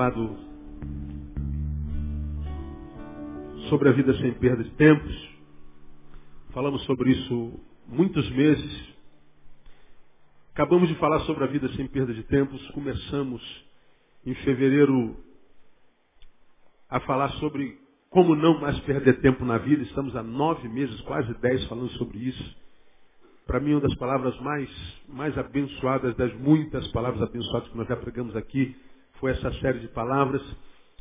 [0.00, 0.34] falado
[3.68, 5.30] sobre a vida sem perda de tempos.
[6.54, 8.94] Falamos sobre isso muitos meses.
[10.54, 12.66] Acabamos de falar sobre a vida sem perda de tempos.
[12.70, 13.42] Começamos
[14.24, 15.18] em fevereiro
[16.88, 19.82] a falar sobre como não mais perder tempo na vida.
[19.82, 22.56] Estamos há nove meses, quase dez, falando sobre isso.
[23.46, 24.70] Para mim, uma das palavras mais,
[25.06, 28.74] mais abençoadas, das muitas palavras abençoadas que nós já pregamos aqui,
[29.20, 30.42] foi essa série de palavras.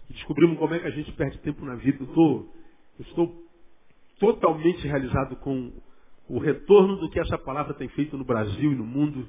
[0.10, 1.98] Descobrimos como é que a gente perde tempo na vida.
[2.02, 2.54] Eu estou,
[3.00, 3.50] eu estou
[4.20, 5.72] totalmente realizado com
[6.28, 9.28] o retorno do que essa palavra tem feito no Brasil e no mundo.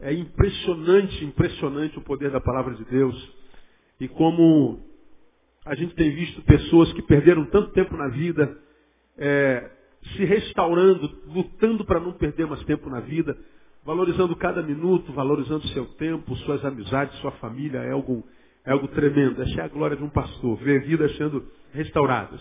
[0.00, 3.34] É impressionante, impressionante o poder da palavra de Deus.
[4.00, 4.80] E como
[5.66, 8.58] a gente tem visto pessoas que perderam tanto tempo na vida,
[9.18, 9.70] é,
[10.16, 13.36] se restaurando, lutando para não perder mais tempo na vida,
[13.84, 18.24] valorizando cada minuto, valorizando seu tempo, suas amizades, sua família, é algo,
[18.64, 19.42] é algo tremendo.
[19.42, 22.40] Essa é a glória de um pastor, ver vidas sendo restauradas.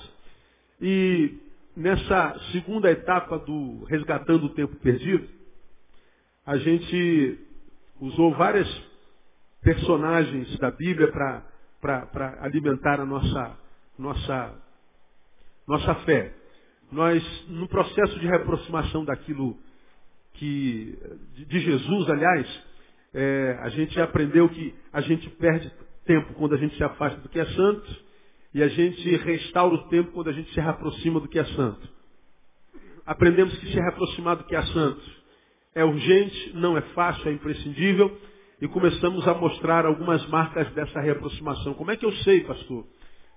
[0.82, 1.38] E
[1.76, 5.28] nessa segunda etapa do resgatando o tempo perdido,
[6.46, 7.40] a gente
[8.02, 8.68] usou várias
[9.62, 11.12] personagens da Bíblia
[11.82, 13.58] para alimentar a nossa,
[13.98, 14.56] nossa,
[15.68, 16.34] nossa fé.
[16.92, 19.58] Nós, no processo de reaproximação daquilo
[20.40, 20.98] que,
[21.48, 22.64] de, Jesus, aliás,
[23.14, 25.72] é, a gente aprendeu que a gente perde
[26.06, 28.10] tempo quando a gente se afasta do que é santo
[28.54, 31.88] e a gente restaura o tempo quando a gente se reaproxima do que é santo.
[33.06, 35.20] Aprendemos que se reaproximar do que é santo
[35.76, 38.18] é urgente, não é fácil, é imprescindível.
[38.62, 41.74] E começamos a mostrar algumas marcas dessa reaproximação.
[41.76, 42.86] Como é que eu sei, pastor,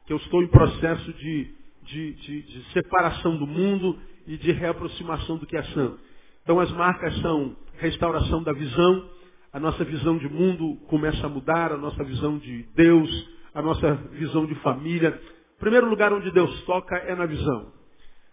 [0.06, 5.36] que eu estou em processo de, de, de, de separação do mundo e de reaproximação
[5.36, 6.00] do que é santo?
[6.42, 9.08] Então as marcas são restauração da visão,
[9.52, 13.94] a nossa visão de mundo começa a mudar, a nossa visão de Deus, a nossa
[14.12, 15.20] visão de família.
[15.56, 17.72] O primeiro lugar onde Deus toca é na visão.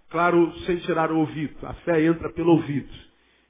[0.10, 1.56] Claro, sem tirar o ouvido.
[1.64, 2.90] A fé entra pelo ouvido.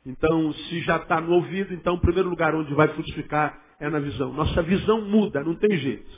[0.06, 4.00] Então, se já está no ouvido, então o primeiro lugar onde vai frutificar é na
[4.00, 4.34] visão.
[4.34, 6.09] Nossa visão muda, não tem jeito.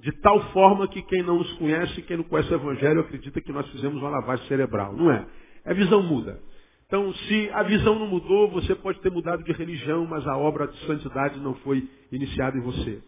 [0.00, 3.52] De tal forma que quem não nos conhece, quem não conhece o Evangelho, acredita que
[3.52, 4.92] nós fizemos uma lavagem cerebral.
[4.92, 5.26] Não é.
[5.64, 6.40] A visão muda.
[6.88, 10.66] Então, se a visão não mudou, você pode ter mudado de religião, mas a obra
[10.66, 13.02] de santidade não foi iniciada em você.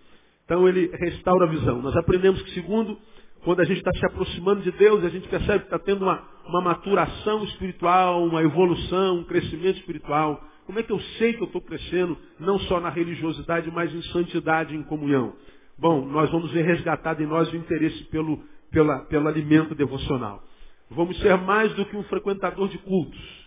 [0.45, 1.81] Então ele restaura a visão.
[1.81, 2.99] Nós aprendemos que, segundo,
[3.43, 6.23] quando a gente está se aproximando de Deus, a gente percebe que está tendo uma,
[6.45, 10.45] uma maturação espiritual, uma evolução, um crescimento espiritual.
[10.67, 14.03] Como é que eu sei que eu estou crescendo, não só na religiosidade, mas em
[14.13, 15.33] santidade, em comunhão?
[15.79, 20.43] Bom, nós vamos ver resgatado em nós o interesse pelo, pela, pelo alimento devocional.
[20.91, 23.40] Vamos ser mais do que um frequentador de cultos,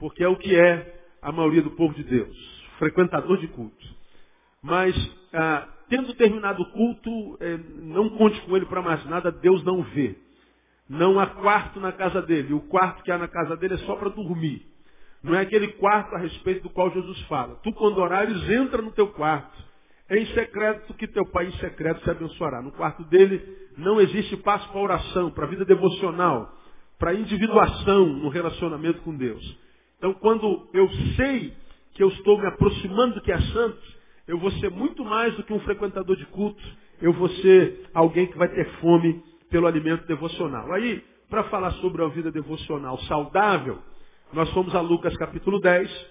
[0.00, 2.36] porque é o que é a maioria do povo de Deus,
[2.78, 3.96] frequentador de cultos.
[4.62, 4.94] Mas
[5.32, 9.82] ah, Tendo terminado o culto, é, não conte com ele para mais nada, Deus não
[9.82, 10.16] vê.
[10.88, 12.54] Não há quarto na casa dele.
[12.54, 14.64] O quarto que há na casa dele é só para dormir.
[15.20, 17.56] Não é aquele quarto a respeito do qual Jesus fala.
[17.64, 19.60] Tu, quando orares, entra no teu quarto.
[20.08, 22.62] É em secreto que teu pai em secreto se abençoará.
[22.62, 23.42] No quarto dele
[23.76, 26.56] não existe passo para oração, para vida devocional,
[27.00, 29.58] para individuação no relacionamento com Deus.
[30.00, 31.52] Então, quando eu sei
[31.92, 33.78] que eu estou me aproximando do que é santo,
[34.26, 36.64] eu vou ser muito mais do que um frequentador de cultos,
[37.02, 40.72] eu vou ser alguém que vai ter fome pelo alimento devocional.
[40.72, 43.78] Aí, para falar sobre a vida devocional saudável,
[44.32, 46.06] nós fomos a Lucas capítulo 10,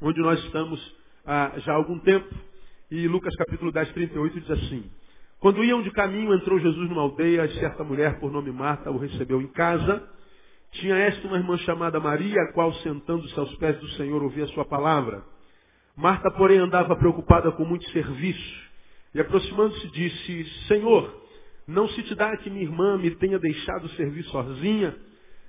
[0.00, 2.34] onde nós estamos ah, já há algum tempo,
[2.90, 4.90] e Lucas capítulo 10, 38 diz assim,
[5.40, 8.96] quando iam de caminho, entrou Jesus numa aldeia, e certa mulher por nome Marta o
[8.96, 10.08] recebeu em casa.
[10.72, 14.48] Tinha esta uma irmã chamada Maria, a qual, sentando-se aos pés do Senhor, ouvia a
[14.48, 15.24] sua palavra.
[15.96, 18.66] Marta, porém, andava preocupada com muito serviço.
[19.14, 21.22] E aproximando-se, disse, Senhor,
[21.66, 24.94] não se te dá que minha irmã me tenha deixado servir sozinha?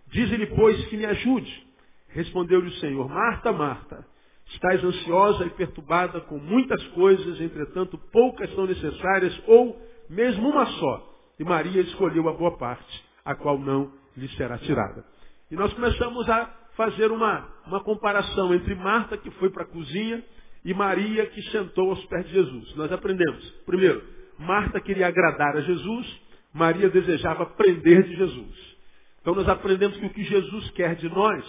[0.08, 1.68] Dize-lhe, pois, que me ajude.
[2.10, 4.06] Respondeu-lhe o Senhor, Marta, Marta,
[4.48, 11.14] estás ansiosa e perturbada com muitas coisas, entretanto poucas são necessárias, ou mesmo uma só.
[11.38, 15.06] E Maria escolheu a boa parte, a qual não lhe será tirada.
[15.50, 20.24] E nós começamos a fazer uma, uma comparação entre Marta, que foi para a cozinha,
[20.66, 22.76] e Maria que sentou aos pés de Jesus.
[22.76, 23.50] Nós aprendemos.
[23.66, 24.04] Primeiro,
[24.38, 26.22] Marta queria agradar a Jesus,
[26.54, 28.78] Maria desejava aprender de Jesus.
[29.22, 31.44] Então nós aprendemos que o que Jesus quer de nós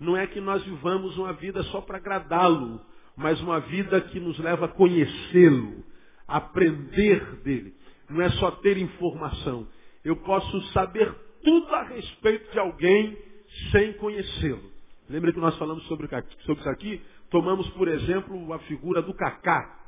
[0.00, 2.80] não é que nós vivamos uma vida só para agradá-lo,
[3.16, 5.84] mas uma vida que nos leva a conhecê-lo,
[6.26, 7.74] aprender dele.
[8.08, 9.68] Não é só ter informação.
[10.04, 13.16] Eu posso saber tudo a respeito de alguém
[13.70, 14.70] sem conhecê-lo.
[15.08, 16.08] Lembra que nós falamos sobre,
[16.40, 17.02] sobre isso aqui?
[17.30, 19.78] Tomamos, por exemplo, a figura do Cacá.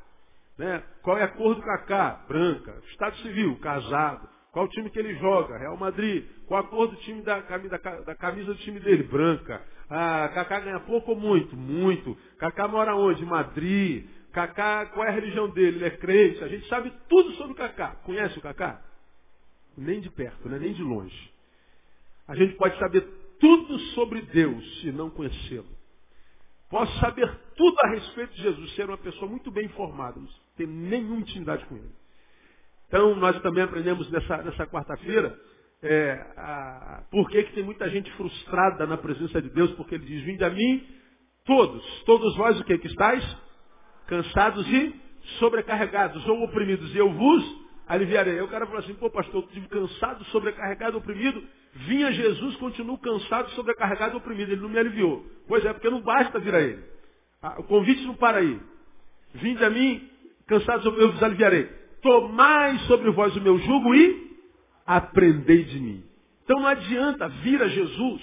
[0.57, 0.83] Né?
[1.01, 2.25] Qual é a cor do Cacá?
[2.27, 2.81] Branca.
[2.91, 4.27] Estado civil, casado.
[4.51, 5.57] Qual o time que ele joga?
[5.57, 6.25] Real Madrid.
[6.47, 9.03] Qual a cor do time da, da, da camisa do time dele?
[9.03, 9.61] Branca.
[9.89, 11.55] Ah, Cacá ganha pouco ou muito?
[11.55, 12.17] Muito.
[12.37, 13.25] Cacá mora onde?
[13.25, 14.07] Madrid.
[14.31, 15.77] Cacá, qual é a religião dele?
[15.77, 16.43] Ele é crente.
[16.43, 17.95] A gente sabe tudo sobre o Cacá.
[18.03, 18.81] Conhece o Cacá?
[19.77, 20.57] Nem de perto, né?
[20.57, 21.34] nem de longe.
[22.27, 23.01] A gente pode saber
[23.39, 25.67] tudo sobre Deus e não conhecê-lo.
[26.69, 30.27] Posso saber tudo a respeito de Jesus, ser uma pessoa muito bem informada, não
[30.57, 31.91] ter nenhuma intimidade com ele.
[32.87, 35.37] Então, nós também aprendemos nessa, nessa quarta-feira
[35.81, 40.23] é, por que, que tem muita gente frustrada na presença de Deus, porque ele diz,
[40.23, 40.85] vinde a mim,
[41.45, 43.23] todos, todos vós o que que estáis?
[44.07, 44.95] Cansados e
[45.39, 48.33] sobrecarregados, ou oprimidos, e eu vos aliviarei.
[48.33, 51.43] Aí o cara falou assim, pô pastor, eu estive cansado, sobrecarregado, oprimido.
[51.75, 54.51] Vinha Jesus, continuo cansado, sobrecarregado, oprimido.
[54.51, 55.25] Ele não me aliviou.
[55.47, 56.81] Pois é, porque não basta vir a ele.
[57.41, 58.59] Ah, o convite não para aí.
[59.33, 60.09] Vinde a mim,
[60.47, 61.65] cansados, eu vos aliviarei.
[62.01, 64.37] Tomai sobre vós o meu jugo e
[64.85, 66.03] aprendei de mim.
[66.43, 68.21] Então não adianta vir a Jesus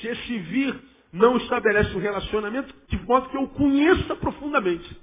[0.00, 0.78] se esse vir
[1.12, 4.96] não estabelece um relacionamento de modo que eu conheça profundamente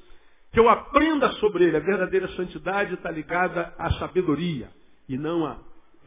[0.54, 1.78] que eu aprenda sobre ele.
[1.78, 4.70] A verdadeira santidade está ligada à sabedoria
[5.10, 5.58] e não à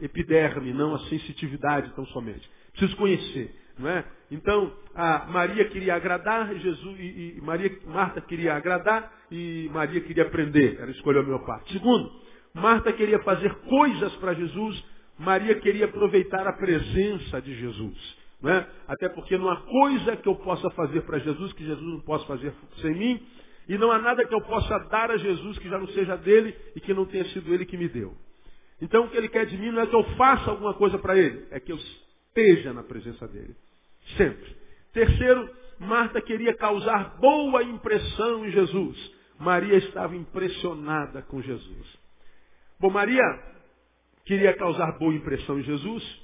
[0.00, 2.48] epiderme, não à sensitividade tão somente.
[2.72, 4.04] Preciso conhecer, não é?
[4.30, 10.24] Então, a Maria queria agradar, Jesus e, e Maria, Marta queria agradar e Maria queria
[10.24, 10.78] aprender.
[10.80, 11.72] Ela escolheu a minha parte.
[11.72, 12.10] Segundo,
[12.54, 14.84] Marta queria fazer coisas para Jesus,
[15.18, 18.26] Maria queria aproveitar a presença de Jesus.
[18.40, 18.66] Não é?
[18.86, 22.26] Até porque não há coisa que eu possa fazer para Jesus que Jesus não possa
[22.26, 23.26] fazer sem mim.
[23.68, 26.54] E não há nada que eu possa dar a Jesus que já não seja dele
[26.74, 28.14] e que não tenha sido ele que me deu.
[28.80, 31.16] Então o que ele quer de mim não é que eu faça alguma coisa para
[31.16, 33.56] ele, é que eu esteja na presença dele.
[34.16, 34.56] Sempre.
[34.92, 39.14] Terceiro, Marta queria causar boa impressão em Jesus.
[39.38, 41.98] Maria estava impressionada com Jesus.
[42.78, 43.22] Bom, Maria
[44.24, 46.22] queria causar boa impressão em Jesus,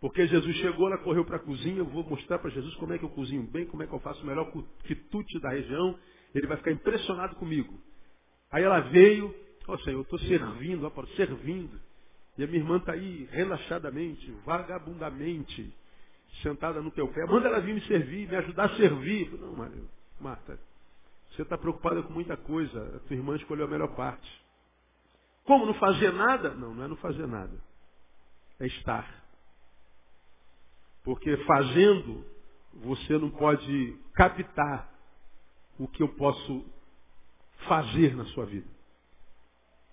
[0.00, 2.98] porque Jesus chegou, ela correu para a cozinha, eu vou mostrar para Jesus como é
[2.98, 4.50] que eu cozinho bem, como é que eu faço o melhor
[4.84, 5.96] quitute da região,
[6.34, 7.78] ele vai ficar impressionado comigo.
[8.50, 9.34] Aí ela veio,
[9.66, 11.80] ó oh, Senhor, eu estou servindo, ó, servindo.
[12.36, 15.72] E a minha irmã está aí relaxadamente, vagabundamente,
[16.42, 17.26] sentada no teu pé.
[17.26, 19.30] Manda ela vir me servir, me ajudar a servir.
[19.32, 19.54] Não,
[20.20, 20.58] Marta,
[21.30, 22.96] você está preocupada com muita coisa.
[22.96, 24.42] A tua irmã escolheu a melhor parte.
[25.44, 26.50] Como não fazer nada?
[26.54, 27.58] Não, não é não fazer nada.
[28.58, 29.22] É estar.
[31.02, 32.24] Porque fazendo,
[32.74, 34.90] você não pode captar
[35.78, 36.64] o que eu posso
[37.66, 38.68] fazer na sua vida.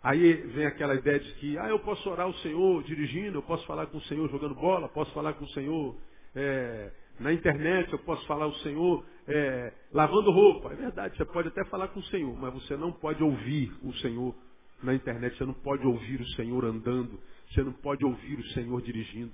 [0.02, 3.66] Aí vem aquela ideia de que, ah, eu posso orar o Senhor dirigindo, eu posso
[3.66, 5.96] falar com o Senhor jogando bola, posso falar com o Senhor
[6.34, 10.72] é, na internet, eu posso falar o Senhor é, lavando roupa.
[10.72, 13.94] É verdade, você pode até falar com o Senhor, mas você não pode ouvir o
[13.96, 14.34] Senhor
[14.82, 17.20] na internet, você não pode ouvir o Senhor andando,
[17.52, 19.32] você não pode ouvir o Senhor dirigindo.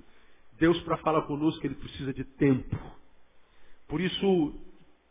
[0.57, 2.75] Deus, para falar conosco, ele precisa de tempo.
[3.87, 4.53] Por isso,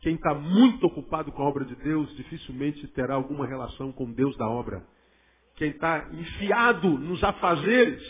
[0.00, 4.36] quem está muito ocupado com a obra de Deus, dificilmente terá alguma relação com Deus
[4.36, 4.84] da obra.
[5.56, 8.02] Quem está enfiado nos afazeres,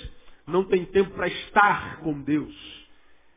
[0.46, 2.54] não tem tempo para estar com Deus.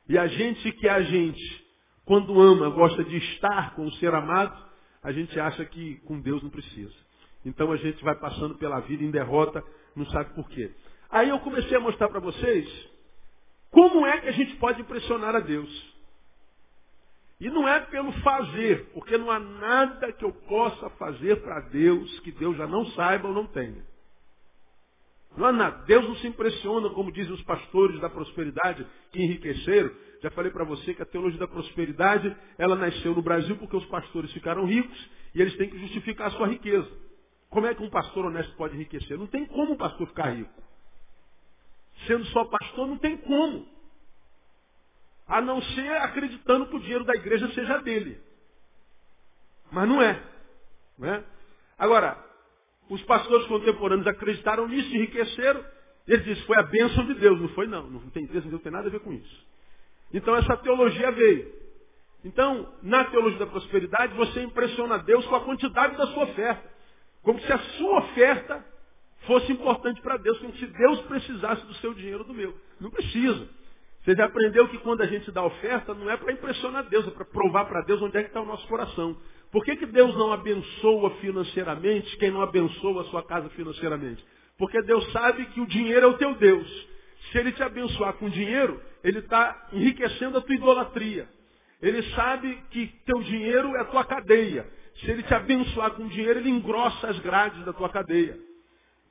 [0.07, 1.65] E a gente que é a gente,
[2.05, 4.65] quando ama, gosta de estar com o ser amado,
[5.03, 6.93] a gente acha que com Deus não precisa.
[7.45, 9.63] Então a gente vai passando pela vida em derrota,
[9.95, 10.71] não sabe por quê.
[11.09, 12.89] Aí eu comecei a mostrar para vocês
[13.69, 15.97] como é que a gente pode impressionar a Deus?
[17.39, 22.19] E não é pelo fazer, porque não há nada que eu possa fazer para Deus
[22.21, 23.85] que Deus já não saiba ou não tenha.
[25.37, 25.85] Não há nada.
[25.85, 29.91] Deus não se impressiona, como dizem os pastores da prosperidade que enriqueceram.
[30.21, 33.85] Já falei para você que a teologia da prosperidade, ela nasceu no Brasil porque os
[33.85, 36.89] pastores ficaram ricos e eles têm que justificar a sua riqueza.
[37.49, 39.17] Como é que um pastor honesto pode enriquecer?
[39.17, 40.67] Não tem como um pastor ficar rico
[42.05, 43.67] sendo só pastor, não tem como.
[45.27, 48.21] A não ser acreditando que o dinheiro da igreja seja dele.
[49.71, 50.21] Mas não é.
[50.97, 51.23] Não é?
[51.77, 52.17] Agora,
[52.89, 55.63] os pastores contemporâneos acreditaram nisso, enriqueceram.
[56.07, 57.39] Eles dizem, foi a bênção de Deus.
[57.39, 59.47] Não foi não, não tem, Deus não tem nada a ver com isso.
[60.13, 61.51] Então essa teologia veio.
[62.23, 66.69] Então, na teologia da prosperidade, você impressiona Deus com a quantidade da sua oferta.
[67.21, 68.65] Como se a sua oferta
[69.25, 72.55] fosse importante para Deus, como se Deus precisasse do seu dinheiro do meu.
[72.79, 73.47] Não precisa.
[74.07, 77.11] Você já aprendeu que quando a gente dá oferta, não é para impressionar Deus, é
[77.11, 79.17] para provar para Deus onde é que está o nosso coração.
[79.51, 84.25] Por que, que Deus não abençoa financeiramente quem não abençoa a sua casa financeiramente?
[84.57, 86.87] Porque Deus sabe que o dinheiro é o teu Deus.
[87.33, 91.27] Se Ele te abençoar com dinheiro, Ele está enriquecendo a tua idolatria.
[91.81, 94.65] Ele sabe que teu dinheiro é a tua cadeia.
[95.01, 98.39] Se ele te abençoar com dinheiro, ele engrossa as grades da tua cadeia.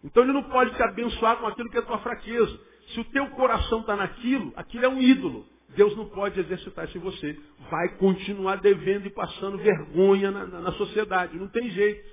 [0.03, 2.59] Então ele não pode te abençoar com aquilo que é tua fraqueza.
[2.89, 5.47] Se o teu coração está naquilo, aquilo é um ídolo.
[5.71, 7.39] Deus não pode exercitar isso em você.
[7.71, 11.39] Vai continuar devendo e passando vergonha na, na, na sociedade.
[11.39, 12.09] Não tem jeito.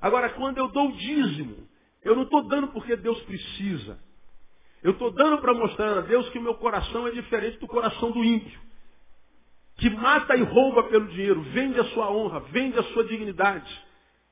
[0.00, 1.68] Agora, quando eu dou o dízimo,
[2.02, 3.98] eu não estou dando porque Deus precisa.
[4.82, 8.10] Eu estou dando para mostrar a Deus que o meu coração é diferente do coração
[8.10, 8.60] do ímpio.
[9.76, 13.72] Que mata e rouba pelo dinheiro, vende a sua honra, vende a sua dignidade.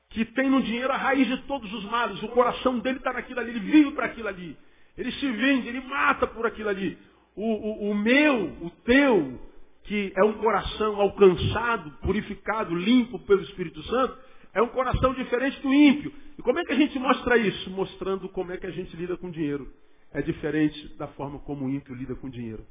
[0.09, 2.21] Que tem no dinheiro a raiz de todos os males.
[2.21, 4.57] O coração dele está naquilo ali, ele vive para aquilo ali.
[4.97, 6.97] Ele se vende, ele mata por aquilo ali.
[7.35, 9.39] O, o, o meu, o teu,
[9.83, 14.17] que é um coração alcançado, purificado, limpo pelo Espírito Santo,
[14.53, 16.13] é um coração diferente do ímpio.
[16.37, 17.69] E como é que a gente mostra isso?
[17.69, 19.71] Mostrando como é que a gente lida com dinheiro.
[20.13, 22.65] É diferente da forma como o ímpio lida com dinheiro.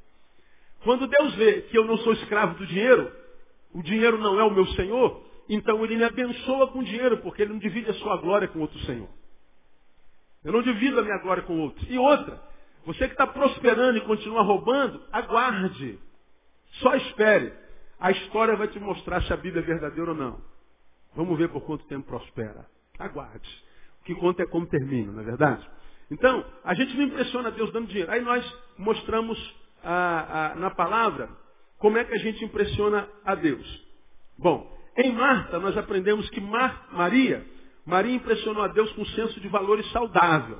[0.84, 3.10] Quando Deus vê que eu não sou escravo do dinheiro,
[3.72, 7.52] o dinheiro não é o meu Senhor, então ele me abençoa com dinheiro, porque ele
[7.52, 9.08] não divide a sua glória com outro Senhor.
[10.44, 11.84] Eu não divido a minha glória com outro.
[11.88, 12.40] E outra,
[12.86, 15.98] você que está prosperando e continua roubando, aguarde.
[16.80, 17.52] Só espere.
[17.98, 20.40] A história vai te mostrar se a Bíblia é verdadeira ou não.
[21.14, 22.66] Vamos ver por quanto tempo prospera.
[22.98, 23.64] Aguarde.
[24.00, 25.68] O que conta é como termina, não é verdade?
[26.10, 28.10] Então, a gente não impressiona Deus dando dinheiro.
[28.10, 29.38] Aí nós mostramos
[30.56, 31.28] na palavra
[31.78, 33.86] como é que a gente impressiona a Deus.
[34.38, 37.46] Bom, em Marta nós aprendemos que Mar, Maria,
[37.90, 40.58] Maria impressionou a Deus com um senso de valores saudável.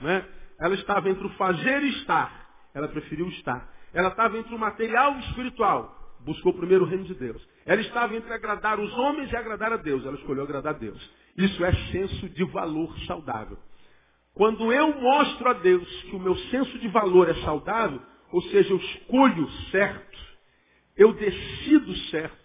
[0.00, 0.24] Né?
[0.60, 2.46] Ela estava entre o fazer e estar.
[2.74, 3.68] Ela preferiu estar.
[3.92, 5.96] Ela estava entre o material e o espiritual.
[6.20, 7.42] Buscou primeiro o reino de Deus.
[7.64, 10.04] Ela estava entre agradar os homens e agradar a Deus.
[10.04, 11.10] Ela escolheu agradar a Deus.
[11.36, 13.58] Isso é senso de valor saudável.
[14.34, 18.70] Quando eu mostro a Deus que o meu senso de valor é saudável, ou seja,
[18.70, 20.18] eu escolho certo,
[20.96, 22.36] eu decido certo,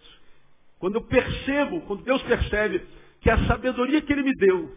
[0.79, 2.81] quando eu percebo, quando Deus percebe
[3.21, 4.75] que a sabedoria que Ele me deu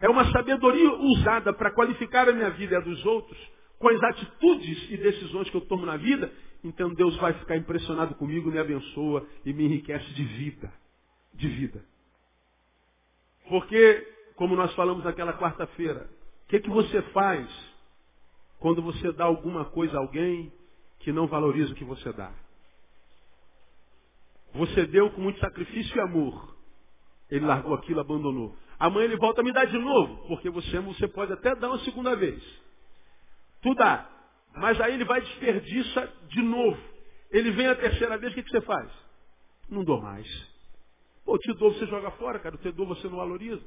[0.00, 3.38] é uma sabedoria usada para qualificar a minha vida e a dos outros,
[3.78, 6.32] com as atitudes e decisões que eu tomo na vida,
[6.64, 10.72] então Deus vai ficar impressionado comigo, me abençoa e me enriquece de vida.
[11.34, 11.84] De vida.
[13.48, 16.08] Porque, como nós falamos naquela quarta-feira,
[16.44, 17.48] o que, que você faz
[18.58, 20.52] quando você dá alguma coisa a alguém
[21.00, 22.32] que não valoriza o que você dá?
[24.54, 26.59] Você deu com muito sacrifício e amor.
[27.30, 28.56] Ele largou aquilo, abandonou.
[28.78, 31.78] Amanhã ele volta a me dar de novo, porque você você pode até dar uma
[31.80, 32.42] segunda vez.
[33.62, 34.08] Tu dá.
[34.56, 36.80] Mas aí ele vai desperdiça de novo.
[37.30, 38.90] Ele vem a terceira vez, o que, que você faz?
[39.68, 40.26] Não dou mais.
[41.24, 42.56] Pô, eu te dou, você joga fora, cara.
[42.56, 43.62] Eu te dou, você não valoriza.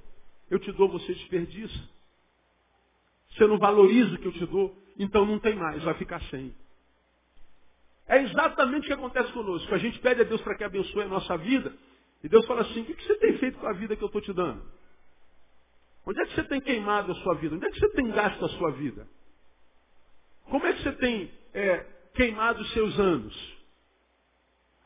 [0.49, 1.89] Eu te dou, você desperdiça.
[3.29, 6.53] Você não valoriza o que eu te dou, então não tem mais, vai ficar sem.
[8.07, 9.73] É exatamente o que acontece conosco.
[9.73, 11.73] A gente pede a Deus para que abençoe a nossa vida.
[12.23, 14.21] E Deus fala assim, o que você tem feito com a vida que eu estou
[14.21, 14.63] te dando?
[16.05, 17.55] Onde é que você tem queimado a sua vida?
[17.55, 19.07] Onde é que você tem gasto a sua vida?
[20.45, 23.53] Como é que você tem é, queimado os seus anos?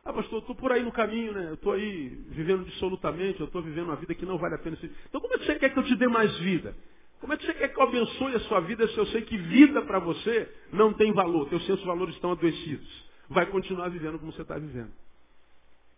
[0.04, 1.50] Ah, pastor, eu estou por aí no caminho, né?
[1.50, 4.78] Eu estou aí vivendo dissolutamente, eu estou vivendo uma vida que não vale a pena.
[5.10, 6.76] Então como é que você quer que eu te dê mais vida?
[7.20, 9.38] Como é que você quer que eu abençoe a sua vida se eu sei que
[9.38, 11.50] vida para você não tem valor?
[11.50, 14.92] Teus seus valores estão adoecidos vai continuar vivendo como você está vivendo.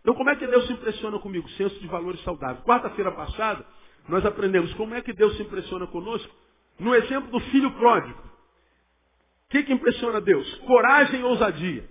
[0.00, 1.48] Então, como é que Deus se impressiona comigo?
[1.50, 2.64] Senso de valores saudáveis.
[2.64, 3.64] Quarta-feira passada,
[4.08, 6.34] nós aprendemos como é que Deus se impressiona conosco
[6.78, 8.18] no exemplo do filho pródigo.
[8.18, 10.54] O que, que impressiona Deus?
[10.60, 11.88] Coragem e ousadia.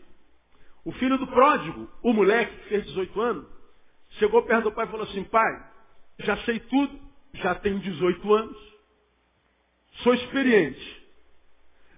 [0.84, 3.48] O filho do pródigo, o moleque que fez 18 anos,
[4.12, 5.70] chegou perto do pai e falou assim, pai,
[6.20, 7.00] já sei tudo,
[7.34, 8.58] já tenho 18 anos,
[10.04, 11.00] sou experiente.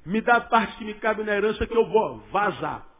[0.05, 2.90] Me dá a parte que me cabe na herança que eu vou vazar.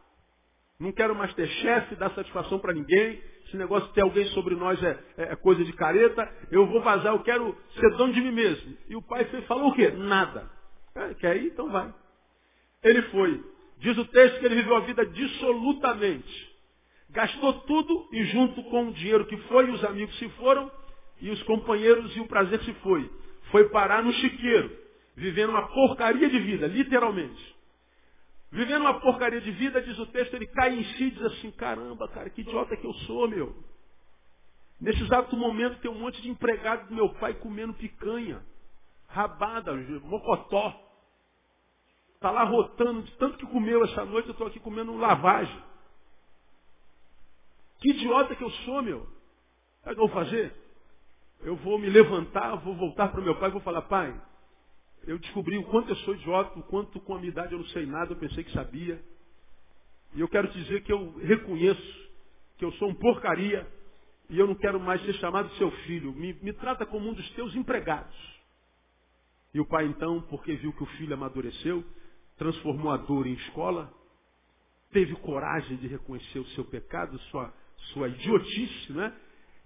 [0.82, 3.22] Não quero mais ter chefe, dar satisfação para ninguém.
[3.46, 6.28] Esse negócio de ter alguém sobre nós é, é, é, coisa de careta.
[6.50, 8.76] Eu vou vazar, eu quero ser dono de mim mesmo.
[8.88, 9.90] E o pai falou o quê?
[9.90, 10.50] Nada.
[10.96, 11.52] É, quer ir?
[11.52, 11.94] Então vai.
[12.82, 13.40] Ele foi.
[13.78, 16.52] Diz o texto que ele viveu a vida dissolutamente.
[17.10, 20.68] Gastou tudo e junto com o dinheiro que foi, os amigos se foram,
[21.20, 23.08] e os companheiros e o prazer se foi.
[23.52, 24.76] Foi parar no chiqueiro,
[25.14, 27.61] vivendo uma porcaria de vida, literalmente.
[28.52, 31.50] Vivendo uma porcaria de vida, diz o texto, ele cai em si e diz assim,
[31.52, 33.56] caramba, cara, que idiota que eu sou, meu.
[34.78, 38.44] Nesse exato momento tem um monte de empregado do meu pai comendo picanha,
[39.08, 40.78] rabada, mocotó.
[42.14, 45.62] Está lá rotando, de tanto que comeu essa noite, eu estou aqui comendo lavagem.
[47.78, 49.00] Que idiota que eu sou, meu.
[49.00, 50.54] O que eu vou fazer?
[51.40, 54.14] Eu vou me levantar, vou voltar para o meu pai e vou falar, pai,
[55.06, 57.66] eu descobri o quanto eu sou idiota, o quanto com a minha idade eu não
[57.66, 59.02] sei nada, eu pensei que sabia.
[60.14, 62.10] E eu quero dizer que eu reconheço
[62.58, 63.66] que eu sou um porcaria
[64.30, 66.12] e eu não quero mais ser chamado seu filho.
[66.12, 68.14] Me, me trata como um dos teus empregados.
[69.54, 71.84] E o pai então, porque viu que o filho amadureceu,
[72.38, 73.92] transformou a dor em escola,
[74.90, 77.52] teve coragem de reconhecer o seu pecado, sua,
[77.92, 79.14] sua idiotice, né?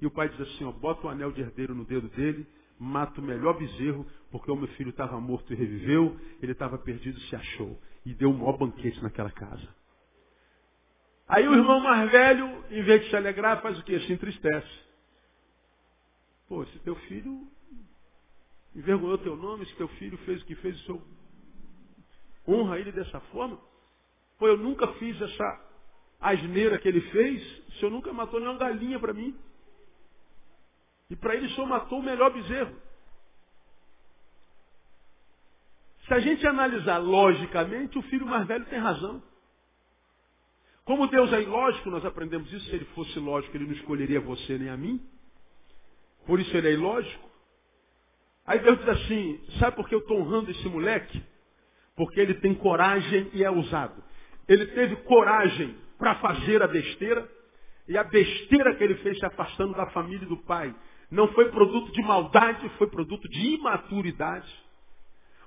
[0.00, 2.46] E o pai diz assim, ó, bota o anel de herdeiro no dedo dele,
[2.78, 7.18] mata o melhor bezerro, porque o meu filho estava morto e reviveu, ele estava perdido
[7.18, 7.80] e se achou.
[8.04, 9.68] E deu um maior banquete naquela casa.
[11.28, 13.98] Aí o irmão mais velho, em vez de se alegrar, faz o quê?
[14.00, 14.86] Se entristece.
[16.48, 17.48] Pô, esse teu filho
[18.74, 21.02] envergonhou teu nome, esse teu filho fez o que fez, o seu
[22.46, 23.58] honra ele dessa forma.
[24.38, 25.60] Pô, eu nunca fiz essa
[26.20, 29.36] asneira que ele fez, o senhor nunca matou nenhuma galinha para mim.
[31.10, 32.74] E para ele o senhor matou o melhor bezerro.
[36.06, 39.22] Se a gente analisar logicamente, o filho mais velho tem razão.
[40.84, 42.64] Como Deus é ilógico, nós aprendemos isso.
[42.66, 45.04] Se ele fosse lógico, ele não escolheria você nem a mim.
[46.26, 47.28] Por isso ele é ilógico.
[48.46, 51.20] Aí Deus diz assim, sabe por que eu estou honrando esse moleque?
[51.96, 54.02] Porque ele tem coragem e é usado.
[54.46, 57.28] Ele teve coragem para fazer a besteira,
[57.88, 60.74] e a besteira que ele fez se afastando da família e do pai.
[61.10, 64.52] Não foi produto de maldade, foi produto de imaturidade.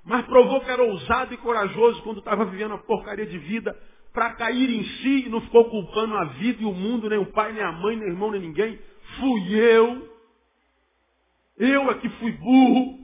[0.04, 3.76] Mas provou que era ousado e corajoso quando estava vivendo uma porcaria de vida
[4.12, 7.26] para cair em si e não ficou culpando a vida e o mundo, nem o
[7.26, 8.78] pai, nem a mãe, nem o irmão, nem ninguém.
[9.18, 10.08] Fui eu.
[11.58, 12.98] Eu é que fui burro.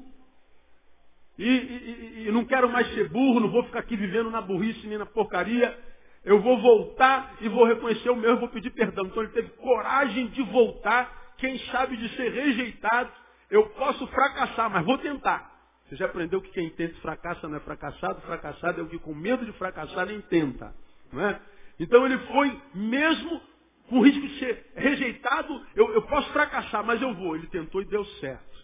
[1.38, 4.86] E, e, e, não quero mais ser burro, não vou ficar aqui vivendo na burrice
[4.86, 5.78] nem na porcaria.
[6.24, 9.06] Eu vou voltar e vou reconhecer o meu e vou pedir perdão.
[9.06, 13.10] Então ele teve coragem de voltar, quem sabe de ser rejeitado.
[13.50, 15.54] Eu posso fracassar, mas vou tentar.
[15.88, 19.14] Você já aprendeu que quem tenta fracassa não é fracassado, fracassado é o que com
[19.14, 20.74] medo de fracassar nem tenta.
[21.12, 21.40] Não é?
[21.78, 23.40] Então ele foi, mesmo
[23.88, 27.36] com risco de ser rejeitado, eu, eu posso fracassar, mas eu vou.
[27.36, 28.56] Ele tentou e deu certo.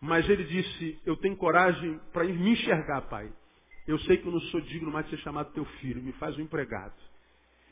[0.00, 3.30] Mas ele disse, eu tenho coragem para me enxergar, pai.
[3.86, 6.36] Eu sei que eu não sou digno mais de ser chamado teu filho, me faz
[6.38, 6.94] um empregado.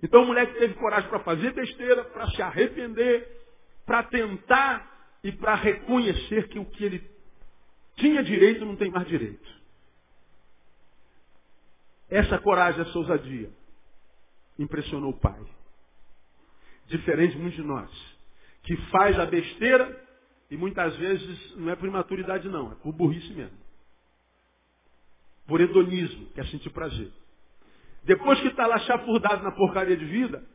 [0.03, 3.29] Então o moleque teve coragem para fazer besteira, para se arrepender,
[3.89, 7.11] para tentar e para reconhecer que o que ele
[7.97, 9.49] tinha direito não tem mais direito.
[12.11, 13.51] Essa coragem, essa ousadia,
[14.59, 15.43] impressionou o pai.
[16.87, 17.91] Diferente de muitos de nós,
[18.63, 20.07] que faz a besteira
[20.51, 23.57] e muitas vezes não é por imaturidade não, é por burrice mesmo.
[25.47, 27.11] Por hedonismo, quer sentir prazer.
[28.05, 30.47] Depois que está lá chafurdado na porcaria de vida,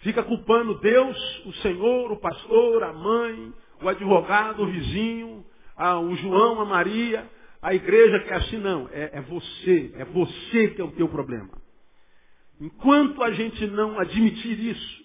[0.00, 5.44] fica culpando Deus, o Senhor, o pastor, a mãe, o advogado, o vizinho,
[5.76, 7.28] a, o João, a Maria,
[7.62, 8.88] a igreja que é assim, não.
[8.92, 11.50] É, é você, é você que é o teu problema.
[12.60, 15.04] Enquanto a gente não admitir isso,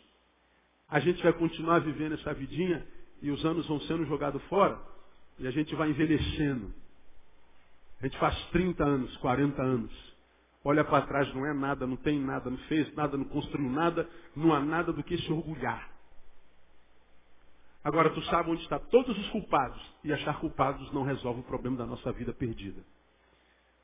[0.89, 2.86] a gente vai continuar vivendo essa vidinha
[3.21, 4.77] e os anos vão sendo jogados fora
[5.39, 6.73] e a gente vai envelhecendo.
[8.01, 10.14] A gente faz 30 anos, 40 anos.
[10.67, 14.10] Olha para trás, não é nada, não tem nada, não fez nada, não construiu nada,
[14.36, 15.91] não há nada do que se orgulhar.
[17.84, 19.80] Agora, tu sabe onde estão todos os culpados.
[20.04, 22.82] E achar culpados não resolve o problema da nossa vida perdida.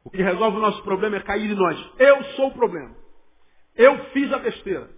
[0.04, 1.94] O que resolve o nosso problema é cair em nós.
[2.00, 2.96] Eu sou o problema.
[3.76, 4.89] Eu fiz a besteira.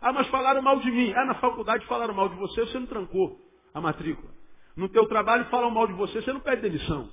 [0.00, 1.12] Ah, mas falaram mal de mim.
[1.12, 3.40] Ah, na faculdade falaram mal de você, você não trancou
[3.72, 4.32] a matrícula.
[4.74, 7.08] No teu trabalho falam mal de você, você não pede demissão.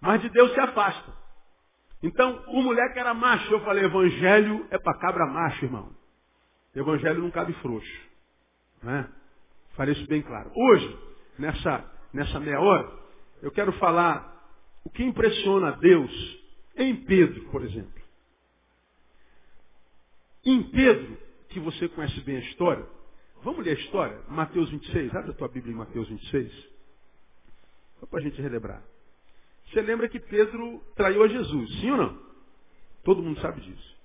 [0.00, 1.27] Mas de Deus se afasta.
[2.02, 3.52] Então, o moleque era macho.
[3.52, 5.90] Eu falei, evangelho é para cabra macho, irmão.
[6.74, 8.08] Evangelho não cabe frouxo.
[8.82, 9.08] Né?
[9.74, 10.50] Falei isso bem claro.
[10.54, 10.98] Hoje,
[11.38, 12.90] nessa, nessa meia hora,
[13.42, 14.36] eu quero falar
[14.84, 16.38] o que impressiona Deus
[16.76, 18.02] em Pedro, por exemplo.
[20.44, 22.86] Em Pedro, que você conhece bem a história,
[23.42, 24.20] vamos ler a história?
[24.28, 26.52] Mateus 26, abre a tua Bíblia em Mateus 26.
[27.98, 28.82] Só para a gente relembrar.
[29.70, 32.28] Você lembra que Pedro traiu a Jesus, sim ou não?
[33.04, 33.98] Todo mundo sabe disso.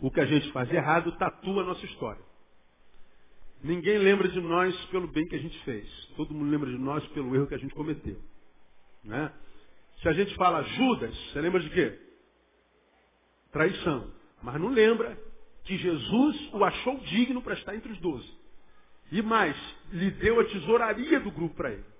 [0.00, 2.22] O que a gente faz errado tatua a nossa história.
[3.62, 5.88] Ninguém lembra de nós pelo bem que a gente fez.
[6.16, 8.20] Todo mundo lembra de nós pelo erro que a gente cometeu.
[9.04, 9.32] Né?
[10.00, 11.98] Se a gente fala Judas, você lembra de quê?
[13.52, 14.12] Traição.
[14.42, 15.16] Mas não lembra
[15.64, 18.28] que Jesus o achou digno para estar entre os doze.
[19.12, 19.56] E mais,
[19.92, 21.91] lhe deu a tesouraria do grupo para ele.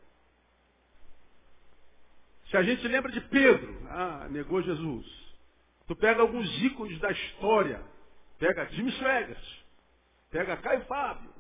[2.53, 5.07] Se a gente lembra de Pedro, ah, negou Jesus.
[5.87, 7.83] Tu pega alguns ícones da história,
[8.39, 9.43] pega Jimmy Swaggart,
[10.31, 11.31] pega Caio Fábio,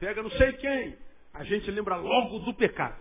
[0.00, 0.98] pega não sei quem,
[1.32, 3.00] a gente lembra logo do pecado.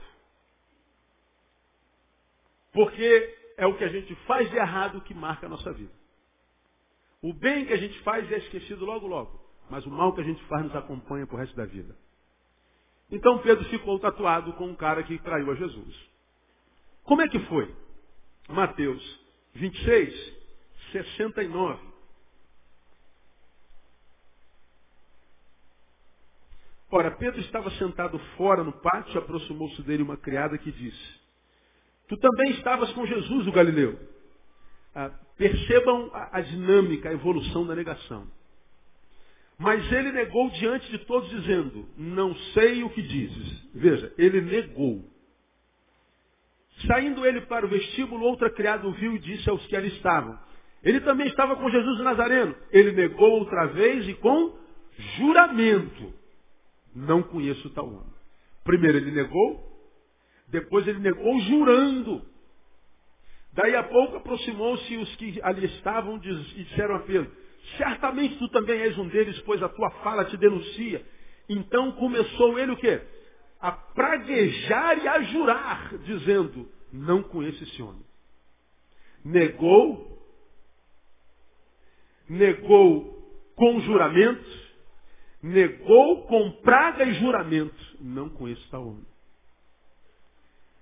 [2.72, 5.94] Porque é o que a gente faz de errado que marca a nossa vida.
[7.20, 9.44] O bem que a gente faz é esquecido logo, logo.
[9.72, 11.98] Mas o mal que a gente faz nos acompanha pro resto da vida.
[13.10, 16.11] Então Pedro ficou tatuado com um cara que traiu a Jesus.
[17.04, 17.74] Como é que foi?
[18.50, 19.20] Mateus
[19.56, 20.34] 26,
[20.92, 21.92] 69.
[26.90, 31.22] Ora, Pedro estava sentado fora no pátio, aproximou-se dele uma criada que disse,
[32.10, 33.98] Tu também estavas com Jesus, o Galileu.
[34.94, 38.28] Ah, percebam a, a dinâmica, a evolução da negação.
[39.58, 43.70] Mas ele negou diante de todos, dizendo: Não sei o que dizes.
[43.74, 45.10] Veja, ele negou.
[46.88, 50.38] Saindo ele para o vestíbulo, outra criada o viu e disse aos que ali estavam:
[50.84, 52.56] Ele também estava com Jesus Nazareno.
[52.72, 54.58] Ele negou outra vez e com
[55.18, 56.14] juramento:
[56.96, 58.14] Não conheço tal homem.
[58.64, 59.72] Primeiro ele negou,
[60.48, 62.22] depois ele negou jurando.
[63.54, 67.30] Daí a pouco aproximou-se os que ali estavam e disseram a Pedro,
[67.78, 71.06] certamente tu também és um deles, pois a tua fala te denuncia.
[71.50, 73.02] Então começou ele o quê?
[73.62, 78.04] A praguejar e a jurar, dizendo, não conheço esse homem.
[79.24, 80.20] Negou,
[82.28, 83.22] negou
[83.56, 84.50] com juramento,
[85.44, 89.06] negou com praga e juramento, não conheço tal homem.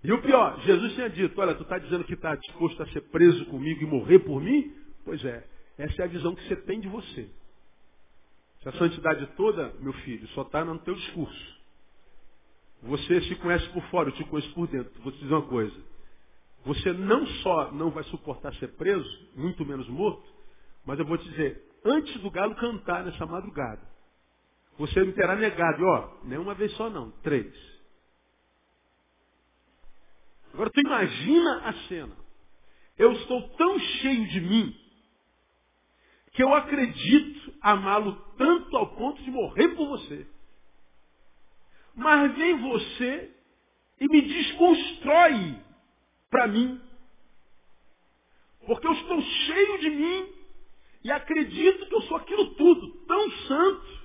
[0.03, 3.01] E o pior, Jesus tinha dito, olha, tu está dizendo que está disposto a ser
[3.09, 4.73] preso comigo e morrer por mim?
[5.03, 5.45] Pois é,
[5.77, 7.29] essa é a visão que você tem de você.
[8.61, 11.58] Essa santidade toda, meu filho, só está no teu discurso.
[12.83, 14.91] Você se conhece por fora, eu te conheço por dentro.
[15.01, 15.75] Vou te dizer uma coisa.
[16.65, 20.23] Você não só não vai suportar ser preso, muito menos morto,
[20.85, 23.81] mas eu vou te dizer, antes do galo cantar nessa madrugada,
[24.77, 27.53] você me terá negado, e ó, nem uma vez só não, três.
[30.53, 32.15] Agora tu imagina a cena.
[32.97, 34.75] Eu estou tão cheio de mim
[36.33, 40.27] que eu acredito amá-lo tanto ao ponto de morrer por você.
[41.99, 43.29] Mas vem você
[43.99, 45.59] e me desconstrói
[46.29, 46.81] para mim.
[48.65, 50.33] Porque eu estou cheio de mim
[51.03, 53.99] e acredito que eu sou aquilo tudo, tão santo,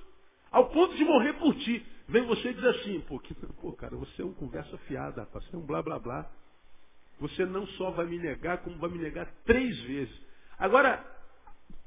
[0.51, 1.85] ao ponto de morrer por ti.
[2.09, 5.45] Vem você e diz assim, pô, que, pô cara, você é um conversa fiada, rapaz,
[5.45, 6.29] você é um blá blá blá.
[7.21, 10.21] Você não só vai me negar, como vai me negar três vezes.
[10.59, 11.01] Agora,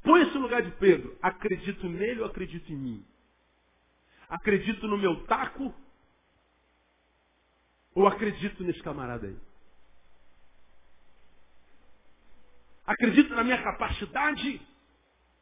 [0.02, 1.18] põe esse lugar de Pedro.
[1.20, 3.06] Acredito nele ou acredito em mim?
[4.26, 5.74] Acredito no meu taco
[7.98, 9.36] ou acredito nesse camarada aí?
[12.86, 14.62] Acredito na minha capacidade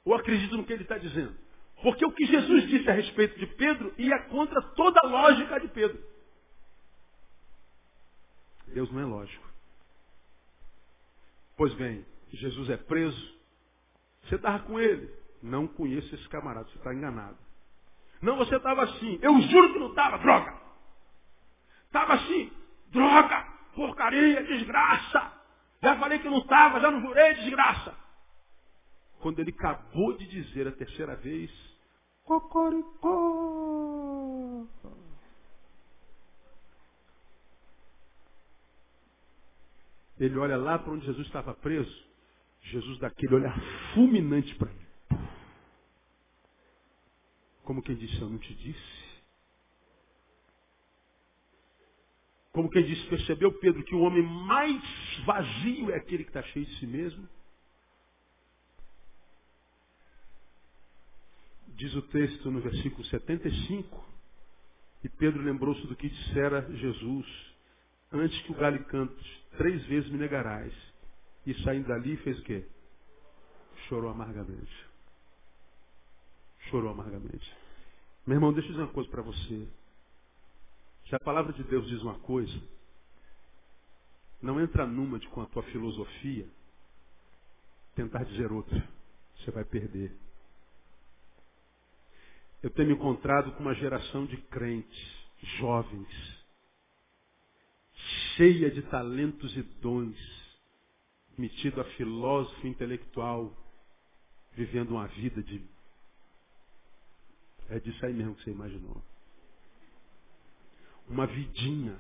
[0.03, 1.37] ou acredito no que ele está dizendo?
[1.83, 5.69] Porque o que Jesus disse a respeito de Pedro ia contra toda a lógica de
[5.69, 6.03] Pedro.
[8.69, 9.47] Deus não é lógico.
[11.59, 13.39] Pois bem, Jesus é preso.
[14.23, 15.15] Você estava com ele.
[15.43, 17.37] Não conheço esse camarada, você está enganado.
[18.23, 19.19] Não, você estava assim.
[19.21, 20.66] Eu juro que não estava, droga.
[21.97, 22.53] Estava assim,
[22.93, 25.33] droga, porcaria, desgraça.
[25.83, 27.97] Já falei que não estava, já não jurei, desgraça.
[29.21, 31.51] Quando ele acabou de dizer a terceira vez,
[32.23, 33.09] Cocoricó.
[40.21, 42.07] Ele olha lá para onde Jesus estava preso.
[42.61, 43.59] Jesus dá aquele olhar
[43.95, 44.87] fulminante para ele.
[47.65, 49.06] Como quem disse, eu não te disse.
[52.57, 54.83] Como quem disse, percebeu Pedro que o homem mais
[55.27, 57.29] vazio é aquele que está cheio de si mesmo?
[61.77, 64.03] Diz o texto no versículo 75,
[65.05, 67.27] e Pedro lembrou-se do que dissera Jesus,
[68.11, 70.73] antes que o galho cante, três vezes me negarás.
[71.45, 72.65] E saindo dali fez o quê?
[73.87, 74.87] Chorou amargamente.
[76.71, 77.55] Chorou amargamente.
[78.27, 79.69] Meu irmão, deixa eu dizer uma coisa para você.
[81.09, 82.61] Se a palavra de Deus diz uma coisa,
[84.43, 86.47] não entra numa de com a tua filosofia
[87.95, 88.87] tentar dizer outra.
[89.39, 90.13] Você vai perder.
[92.63, 95.17] Eu tenho me encontrado com uma geração de crentes,
[95.59, 96.09] jovens,
[98.37, 100.17] cheia de talentos e dons,
[101.39, 103.57] metido a filósofo intelectual,
[104.55, 105.65] vivendo uma vida de.
[107.69, 109.03] É disso aí mesmo que você imaginou.
[111.09, 111.97] Uma vidinha.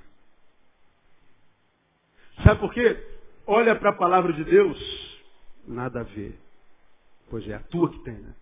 [2.44, 3.18] Sabe por quê?
[3.46, 5.22] Olha para a palavra de Deus,
[5.66, 6.38] nada a ver.
[7.30, 8.34] Pois é, a tua que tem, né?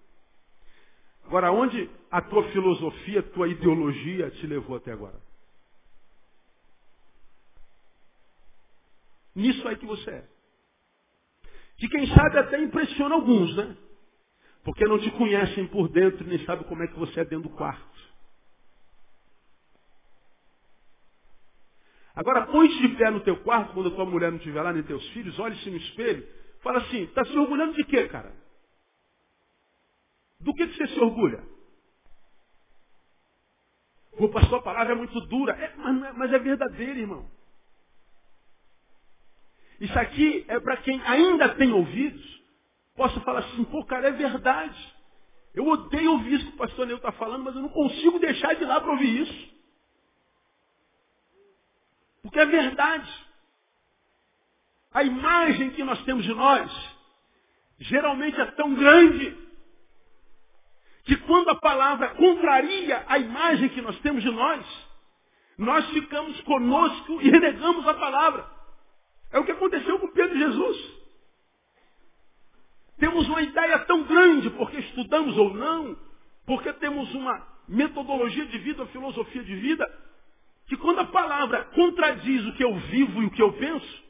[1.25, 5.21] Agora, onde a tua filosofia, a tua ideologia te levou até agora?
[9.35, 10.29] Nisso aí que você é.
[11.79, 13.77] que quem sabe até impressiona alguns, né?
[14.65, 17.57] Porque não te conhecem por dentro, nem sabem como é que você é dentro do
[17.57, 18.14] quarto.
[22.15, 24.83] Agora, põe-te de pé no teu quarto, quando a tua mulher não estiver lá, nem
[24.85, 26.27] teus filhos, olhe-se no espelho,
[26.63, 28.33] fala assim, está se orgulhando de quê, cara?
[30.41, 31.43] Do que, que você se orgulha?
[34.13, 35.53] O pastor, a palavra é muito dura.
[35.55, 37.29] É, mas, é, mas é verdadeira, irmão.
[39.81, 42.43] Isso aqui é para quem ainda tem ouvidos,
[42.95, 44.95] possa falar assim, pô, cara, é verdade.
[45.53, 48.55] Eu odeio ouvir isso que o pastor Neu está falando, mas eu não consigo deixar
[48.55, 49.54] de ir lá para ouvir isso.
[52.25, 53.27] Porque é verdade.
[54.93, 56.95] A imagem que nós temos de nós
[57.79, 59.37] geralmente é tão grande
[61.05, 64.65] que quando a palavra contraria a imagem que nós temos de nós,
[65.59, 68.49] nós ficamos conosco e renegamos a palavra.
[69.31, 70.95] É o que aconteceu com Pedro e Jesus.
[72.99, 75.99] Temos uma ideia tão grande, porque estudamos ou não,
[76.47, 79.87] porque temos uma metodologia de vida, uma filosofia de vida,
[80.67, 84.05] que quando a palavra contradiz o que eu vivo e o que eu penso,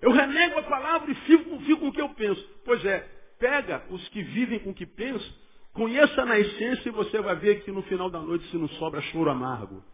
[0.00, 2.42] eu renego a palavra e fico, fico com o que eu penso.
[2.64, 3.00] Pois é,
[3.38, 5.32] pega os que vivem com o que pensam,
[5.72, 9.02] conheça na essência e você vai ver que no final da noite se não sobra
[9.02, 9.84] choro amargo.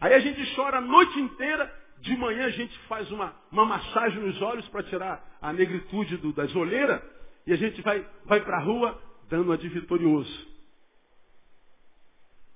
[0.00, 4.20] Aí a gente chora a noite inteira, de manhã a gente faz uma, uma massagem
[4.20, 7.00] nos olhos para tirar a negritude do, das olheiras,
[7.46, 10.52] e a gente vai, vai para a rua dando uma de vitorioso.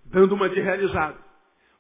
[0.07, 1.23] Dando uma de realizado.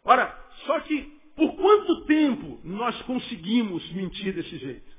[0.04, 0.36] Ora,
[0.66, 1.02] só que
[1.34, 4.96] por quanto tempo nós conseguimos mentir desse jeito?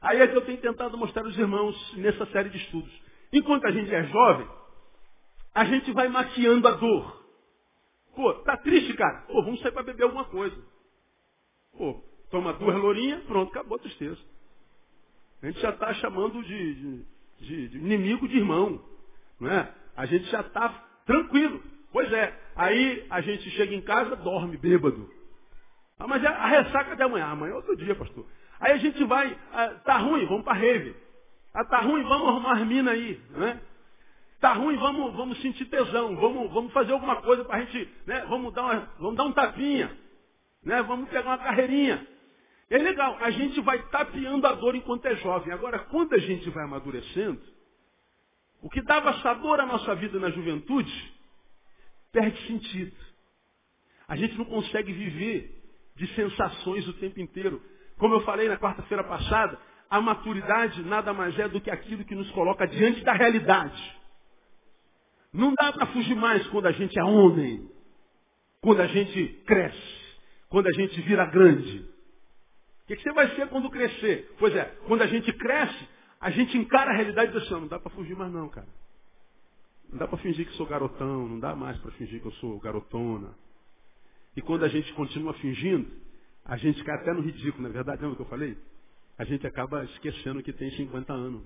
[0.00, 2.92] Aí é que eu tenho tentado mostrar aos irmãos nessa série de estudos.
[3.32, 4.48] Enquanto a gente é jovem,
[5.54, 7.22] a gente vai maquiando a dor.
[8.14, 9.22] Pô, tá triste, cara?
[9.22, 10.56] Pô, vamos sair para beber alguma coisa.
[11.76, 14.18] Pô, toma duas lourinhas, pronto, acabou a tristeza.
[15.42, 17.06] A gente já está chamando de, de,
[17.40, 18.84] de, de, inimigo de irmão.
[19.40, 19.74] Não é?
[19.96, 20.68] A gente já está
[21.06, 21.62] tranquilo.
[21.92, 25.10] Pois é, aí a gente chega em casa, dorme bêbado.
[25.98, 27.26] Ah, mas é a ressaca de amanhã.
[27.26, 28.26] Amanhã é outro dia, pastor.
[28.58, 30.96] Aí a gente vai, ah, tá ruim, vamos para rave.
[31.52, 33.60] Ah, tá ruim, vamos arrumar as minas aí, né?
[34.40, 38.24] Tá ruim, vamos, vamos sentir tesão, vamos, vamos fazer alguma coisa para a gente, né?
[38.28, 39.96] Vamos dar, uma, vamos dar um tapinha,
[40.64, 40.82] né?
[40.82, 42.04] Vamos pegar uma carreirinha.
[42.70, 45.52] É legal, a gente vai tapeando a dor enquanto é jovem.
[45.52, 47.40] Agora, quando a gente vai amadurecendo,
[48.62, 51.12] o que dava sabor à nossa vida na juventude,
[52.12, 52.96] perde sentido.
[54.06, 55.62] A gente não consegue viver
[55.96, 57.62] de sensações o tempo inteiro.
[57.98, 62.14] Como eu falei na quarta-feira passada, a maturidade nada mais é do que aquilo que
[62.14, 64.00] nos coloca diante da realidade.
[65.32, 67.70] Não dá para fugir mais quando a gente é homem,
[68.60, 71.78] quando a gente cresce, quando a gente vira grande.
[72.82, 74.34] O que, você vai ser quando crescer?
[74.38, 75.88] Pois é, quando a gente cresce,
[76.20, 78.68] a gente encara a realidade e diz assim, não dá para fugir mais não, cara.
[79.92, 82.58] Não dá para fingir que sou garotão, não dá mais para fingir que eu sou
[82.58, 83.34] garotona.
[84.34, 85.88] E quando a gente continua fingindo,
[86.44, 88.56] a gente cai até no ridículo, na é verdade, lembra o que eu falei?
[89.18, 91.42] a gente acaba esquecendo que tem 50 anos.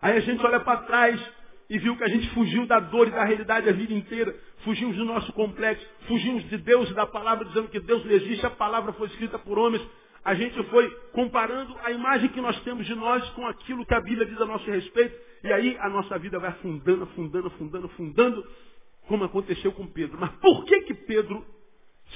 [0.00, 1.20] Aí a gente olha para trás
[1.68, 4.34] e viu que a gente fugiu da dor e da realidade a vida inteira.
[4.64, 8.44] Fugimos do nosso complexo, fugimos de Deus e da palavra, dizendo que Deus não existe,
[8.46, 9.84] a palavra foi escrita por homens.
[10.24, 14.00] A gente foi comparando a imagem que nós temos de nós com aquilo que a
[14.00, 15.29] Bíblia diz a nosso respeito.
[15.42, 18.46] E aí a nossa vida vai afundando, afundando, afundando, afundando,
[19.08, 20.18] como aconteceu com Pedro.
[20.20, 21.44] Mas por que que Pedro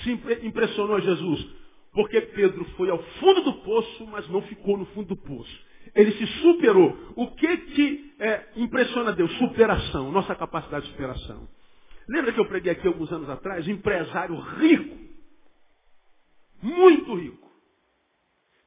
[0.03, 0.11] se
[0.43, 1.47] impressionou a Jesus?
[1.93, 5.65] Porque Pedro foi ao fundo do poço, mas não ficou no fundo do poço.
[5.95, 6.97] Ele se superou.
[7.17, 9.33] O que que é, impressiona Deus?
[9.39, 11.49] Superação, nossa capacidade de superação.
[12.09, 13.67] Lembra que eu preguei aqui alguns anos atrás?
[13.67, 14.99] Um empresário rico,
[16.63, 17.51] muito rico,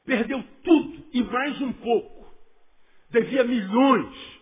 [0.06, 2.28] perdeu tudo e mais um pouco.
[3.12, 4.37] Devia milhões.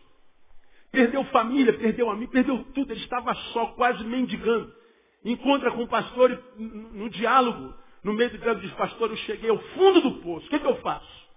[0.96, 2.92] Perdeu família, perdeu amigo, perdeu tudo.
[2.92, 4.74] Ele estava só, quase mendigando.
[5.24, 7.74] Encontra com o pastor e, no diálogo
[8.06, 10.46] no meio do grande diz, pastor, eu cheguei ao fundo do poço.
[10.46, 11.28] O que, é que eu faço?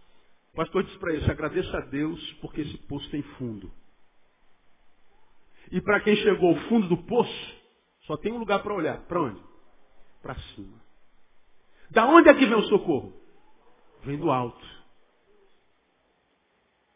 [0.52, 3.72] O pastor disse para ele, agradeça a Deus porque esse poço tem fundo.
[5.72, 7.56] E para quem chegou ao fundo do poço,
[8.02, 8.98] só tem um lugar para olhar.
[9.06, 9.40] Para onde?
[10.20, 10.78] Para cima.
[11.90, 13.14] Da onde é que vem o socorro?
[14.04, 14.77] Vem do alto.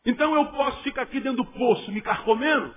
[0.04, 2.74] Então eu posso ficar aqui dentro do poço me carcomendo,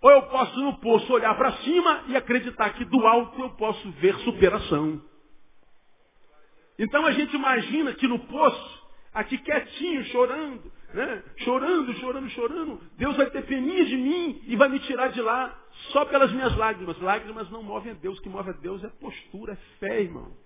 [0.00, 3.90] ou eu posso no poço olhar para cima e acreditar que do alto eu posso
[3.92, 5.02] ver superação.
[6.78, 11.22] Então a gente imagina que no poço, aqui quietinho, chorando, né?
[11.38, 15.58] chorando, chorando, chorando, Deus vai ter peninha de mim e vai me tirar de lá
[15.92, 17.00] só pelas minhas lágrimas.
[17.00, 20.45] Lágrimas não movem a Deus, o que move a Deus é postura, é fé, irmão.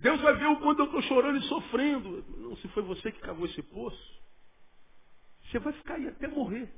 [0.00, 2.24] Deus vai ver o quanto eu estou chorando e sofrendo.
[2.38, 4.20] Não, se foi você que cavou esse poço,
[5.44, 6.72] você vai ficar aí até morrer.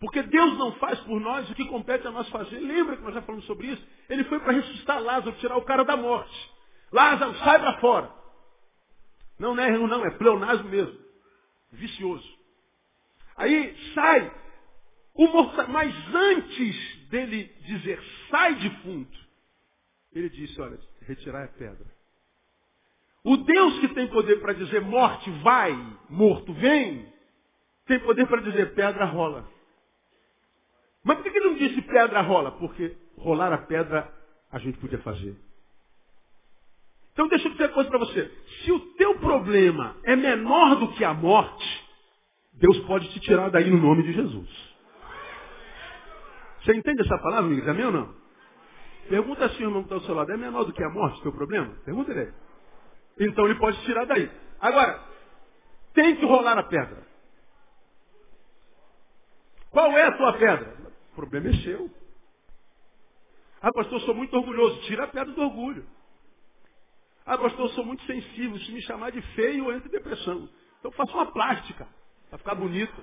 [0.00, 2.58] Porque Deus não faz por nós o que compete a nós fazer.
[2.58, 3.86] Lembra que nós já falamos sobre isso?
[4.08, 6.52] Ele foi para ressuscitar Lázaro, tirar o cara da morte.
[6.92, 8.12] Lázaro, sai para fora.
[9.38, 10.98] Não, não é não, é pleonasmo mesmo.
[11.72, 12.28] Vicioso.
[13.36, 14.44] Aí sai.
[15.14, 15.28] O
[15.68, 19.23] mas antes dele dizer sai de fundo,
[20.14, 21.86] ele disse, olha, retirar a pedra.
[23.24, 25.72] O Deus que tem poder para dizer morte vai,
[26.10, 27.12] morto vem,
[27.86, 29.48] tem poder para dizer pedra rola.
[31.02, 32.52] Mas por que ele não disse pedra rola?
[32.52, 34.12] Porque rolar a pedra
[34.50, 35.36] a gente podia fazer.
[37.12, 38.30] Então deixa eu dizer uma coisa para você.
[38.62, 41.84] Se o teu problema é menor do que a morte,
[42.52, 44.74] Deus pode te tirar daí no nome de Jesus.
[46.60, 47.68] Você entende essa palavra, amigo?
[47.68, 48.23] É meu ou não?
[49.08, 50.32] Pergunta assim, irmão que está ao seu lado.
[50.32, 51.74] É menor do que a morte o teu problema?
[51.84, 52.32] Pergunta ele.
[53.18, 54.30] Então ele pode tirar daí.
[54.60, 55.02] Agora,
[55.92, 57.06] tem que rolar a pedra.
[59.70, 60.76] Qual é a tua pedra?
[61.12, 61.90] O problema é seu.
[63.60, 64.80] Ah, pastor, sou muito orgulhoso.
[64.82, 65.86] Tira a pedra do orgulho.
[67.26, 68.58] Ah, pastor, sou muito sensível.
[68.58, 70.48] Se me chamar de feio, eu entro em depressão.
[70.78, 71.88] Então faça uma plástica,
[72.28, 73.02] para ficar bonito.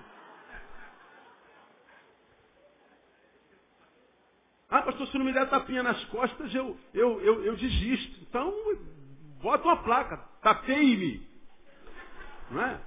[4.69, 8.19] Ah, pastor, se não me der tapinha nas costas, eu, eu, eu, eu desisto.
[8.21, 8.53] Então,
[9.41, 11.27] bota uma placa, tapeie-me.
[12.49, 12.81] Não é?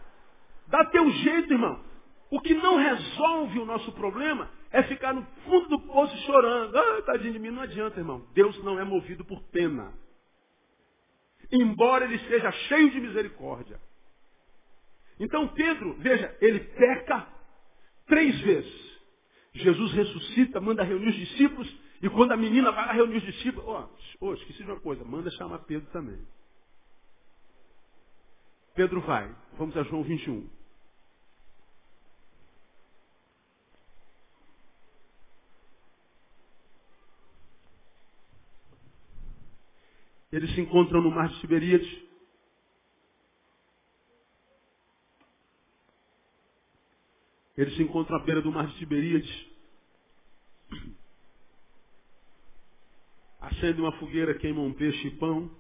[0.69, 1.83] Dá teu jeito, irmão.
[2.31, 6.77] O que não resolve o nosso problema é ficar no fundo do poço chorando.
[6.77, 8.27] Ah, tadinho de mim, não adianta, irmão.
[8.35, 9.93] Deus não é movido por pena
[11.51, 13.81] embora ele seja cheio de misericórdia.
[15.19, 17.27] Então Pedro, veja, ele peca
[18.07, 18.95] três vezes.
[19.53, 21.73] Jesus ressuscita, manda reunir os discípulos,
[22.05, 23.89] e quando a menina vai lá reunir os discípulos, ó,
[24.21, 26.21] oh, esqueci de uma coisa, manda chamar Pedro também.
[28.75, 30.47] Pedro vai, vamos a João 21.
[40.31, 42.05] Eles se encontram no mar de Tiberíades.
[47.57, 49.54] Eles se encontram à beira do mar de Tiberíades.
[53.45, 55.51] Acende uma fogueira, queima um peixe e pão.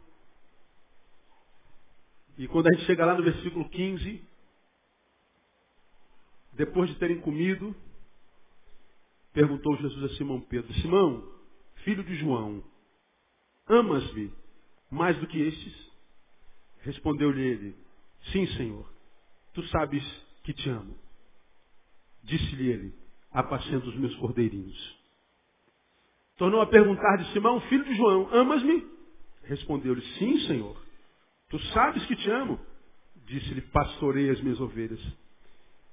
[2.38, 4.24] E quando a gente chega lá no versículo 15,
[6.54, 7.76] depois de terem comido,
[9.32, 11.30] perguntou Jesus a Simão Pedro: Simão,
[11.84, 12.64] filho de João,
[13.68, 14.32] amas-me
[14.90, 15.92] mais do que estes?
[16.80, 17.76] Respondeu-lhe ele,
[18.32, 18.90] sim, Senhor,
[19.52, 20.02] tu sabes
[20.42, 20.98] que te amo.
[22.22, 22.94] Disse-lhe ele,
[23.30, 24.93] apacenta os meus cordeirinhos.
[26.36, 28.84] Tornou a perguntar de Simão, filho de João, amas-me?
[29.44, 30.76] Respondeu-lhe, sim, Senhor,
[31.48, 32.58] tu sabes que te amo.
[33.26, 35.00] Disse-lhe, pastorei as minhas ovelhas.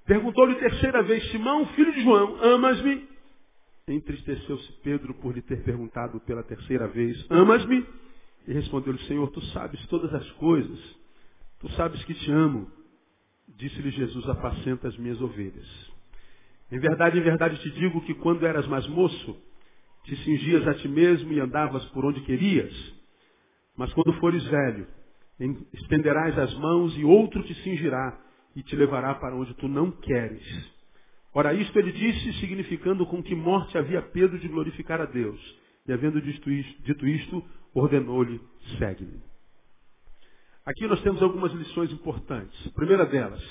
[0.05, 3.07] Perguntou-lhe terceira vez, Simão, filho de João, amas-me?
[3.87, 7.85] Entristeceu-se Pedro por lhe ter perguntado pela terceira vez, amas-me?
[8.47, 10.79] E respondeu-lhe, Senhor, tu sabes todas as coisas,
[11.59, 12.69] tu sabes que te amo.
[13.57, 15.67] Disse-lhe Jesus, apacenta as minhas ovelhas.
[16.71, 19.37] Em verdade, em verdade te digo que quando eras mais moço,
[20.03, 22.73] te cingias a ti mesmo e andavas por onde querias.
[23.77, 24.87] Mas quando fores velho,
[25.73, 28.19] estenderás as mãos e outro te cingirá
[28.55, 30.43] e te levará para onde tu não queres.
[31.33, 35.39] Ora, isto ele disse, significando com que morte havia Pedro de glorificar a Deus.
[35.87, 38.39] E havendo dito isto, dito isto ordenou-lhe,
[38.77, 39.21] segue-me.
[40.65, 42.67] Aqui nós temos algumas lições importantes.
[42.67, 43.41] A primeira delas,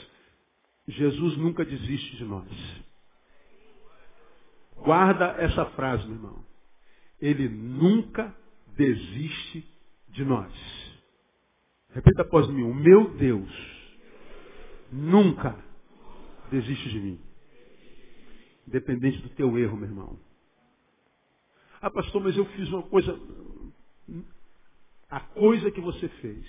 [0.87, 2.47] Jesus nunca desiste de nós.
[4.83, 6.45] Guarda essa frase, meu irmão.
[7.21, 8.35] Ele nunca
[8.76, 9.66] desiste
[10.09, 10.53] de nós.
[11.91, 12.62] Repita após mim.
[12.62, 13.51] O meu Deus
[14.91, 15.57] nunca
[16.51, 17.20] desiste de mim.
[18.66, 20.18] Independente do teu erro, meu irmão.
[21.83, 23.18] Ah, pastor, mas eu fiz uma coisa.
[25.11, 26.47] A coisa que você fez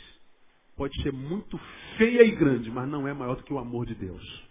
[0.75, 1.59] pode ser muito
[1.97, 4.50] feia e grande, mas não é maior do que o amor de Deus.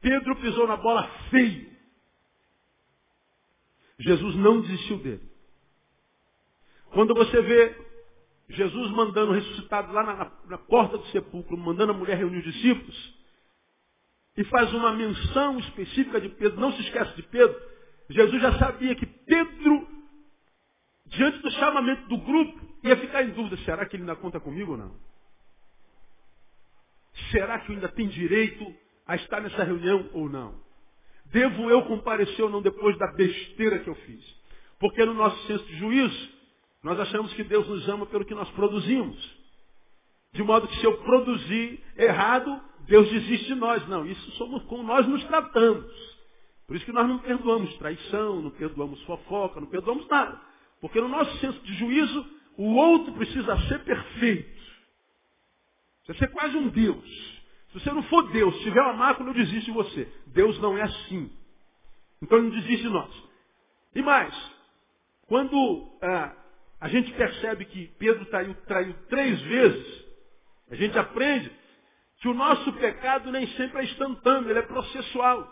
[0.00, 1.70] Pedro pisou na bola feio.
[3.98, 5.30] Jesus não desistiu dele.
[6.92, 7.90] Quando você vê
[8.48, 13.20] Jesus mandando ressuscitado lá na, na, porta do sepulcro, mandando a mulher reunir os discípulos,
[14.36, 17.60] e faz uma menção específica de Pedro, não se esquece de Pedro,
[18.08, 19.88] Jesus já sabia que Pedro,
[21.06, 24.72] diante do chamamento do grupo, ia ficar em dúvida, será que ele ainda conta comigo
[24.72, 24.96] ou não?
[27.30, 28.74] Será que eu ainda tenho direito
[29.10, 30.54] a estar nessa reunião ou não?
[31.26, 34.24] Devo eu comparecer ou não depois da besteira que eu fiz?
[34.78, 36.40] Porque no nosso senso de juízo,
[36.82, 39.38] Nós achamos que Deus nos ama pelo que nós produzimos.
[40.32, 43.86] De modo que se eu produzir errado, Deus desiste de nós.
[43.88, 45.92] Não, isso somos como nós nos tratamos.
[46.66, 50.40] Por isso que nós não perdoamos traição, não perdoamos fofoca, não perdoamos nada.
[50.80, 54.60] Porque no nosso senso de juízo, o outro precisa ser perfeito.
[56.06, 57.39] Você ser quase um Deus.
[57.72, 60.12] Se você não for Deus, se tiver uma mácula, eu desisto de você.
[60.26, 61.30] Deus não é assim.
[62.20, 63.30] Então ele não desiste de nós.
[63.94, 64.34] E mais,
[65.26, 66.32] quando ah,
[66.80, 70.04] a gente percebe que Pedro traiu, traiu três vezes,
[70.70, 71.50] a gente aprende
[72.20, 75.48] que o nosso pecado nem sempre é instantâneo, ele é processual.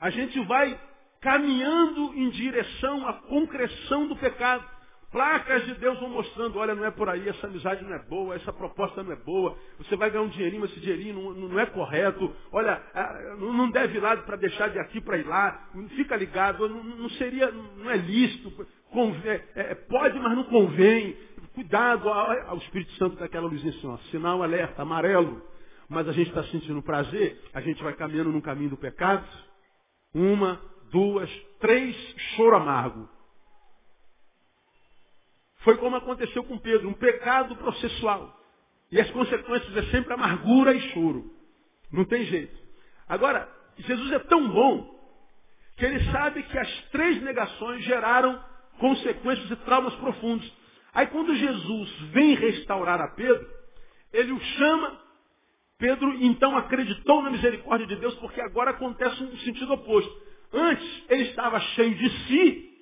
[0.00, 0.78] A gente vai
[1.20, 4.75] caminhando em direção à concreção do pecado.
[5.12, 8.34] Placas de Deus vão mostrando, olha, não é por aí, essa amizade não é boa,
[8.34, 11.60] essa proposta não é boa, você vai ganhar um dinheirinho, mas esse dinheirinho não, não
[11.60, 15.70] é correto, olha, ah, não deve ir lá para deixar de aqui para ir lá,
[15.94, 21.16] fica ligado, não, seria, não é lícito, convém, é, pode, mas não convém.
[21.54, 25.40] Cuidado ao Espírito Santo daquela luzinha assim, ó, sinal alerta, amarelo.
[25.88, 29.24] Mas a gente está sentindo prazer, a gente vai caminhando no caminho do pecado.
[30.12, 31.96] Uma, duas, três,
[32.34, 33.08] choro amargo.
[35.66, 38.40] Foi como aconteceu com Pedro, um pecado processual.
[38.88, 41.28] E as consequências é sempre amargura e choro.
[41.90, 42.56] Não tem jeito.
[43.08, 44.96] Agora, Jesus é tão bom
[45.76, 48.40] que ele sabe que as três negações geraram
[48.78, 50.48] consequências e traumas profundos.
[50.94, 53.44] Aí quando Jesus vem restaurar a Pedro,
[54.12, 55.00] ele o chama,
[55.78, 60.16] Pedro então acreditou na misericórdia de Deus, porque agora acontece um sentido oposto.
[60.52, 62.75] Antes ele estava cheio de si,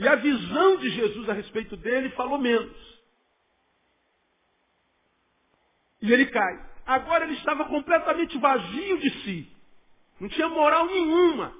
[0.00, 2.74] e a visão de Jesus a respeito dele falou menos.
[6.00, 6.70] E ele cai.
[6.86, 9.56] Agora ele estava completamente vazio de si.
[10.18, 11.54] Não tinha moral nenhuma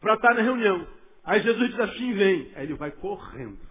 [0.00, 0.86] para estar na reunião.
[1.24, 2.52] Aí Jesus diz assim, vem.
[2.54, 3.66] Aí ele vai correndo.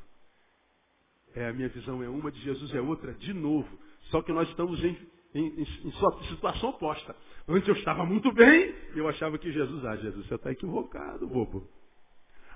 [1.36, 3.70] É, a minha visão é uma, de Jesus é outra, de novo.
[4.09, 4.97] Só que nós estamos em,
[5.36, 7.15] em, em situação oposta.
[7.47, 11.70] Antes eu estava muito bem, eu achava que Jesus, ah, Jesus, você está equivocado, bobo.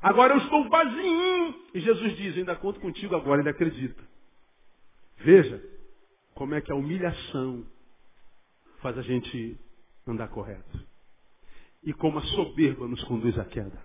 [0.04, 1.64] Agora eu estou vazio.
[1.74, 4.04] E Jesus diz, ainda conto contigo agora, ele acredita.
[5.18, 5.64] Veja
[6.36, 7.66] como é que a humilhação
[8.82, 9.58] faz a gente
[10.06, 10.86] andar correto.
[11.82, 13.82] E como a soberba nos conduz à queda.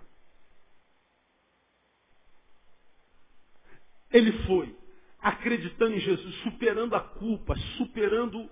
[4.11, 4.75] Ele foi
[5.21, 8.49] acreditando em Jesus, superando a culpa, superando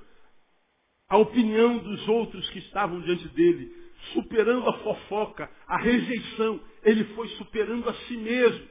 [1.10, 3.74] a opinião dos outros que estavam diante dele,
[4.14, 6.62] superando a fofoca, a rejeição.
[6.88, 8.66] Ele foi superando a si mesmo,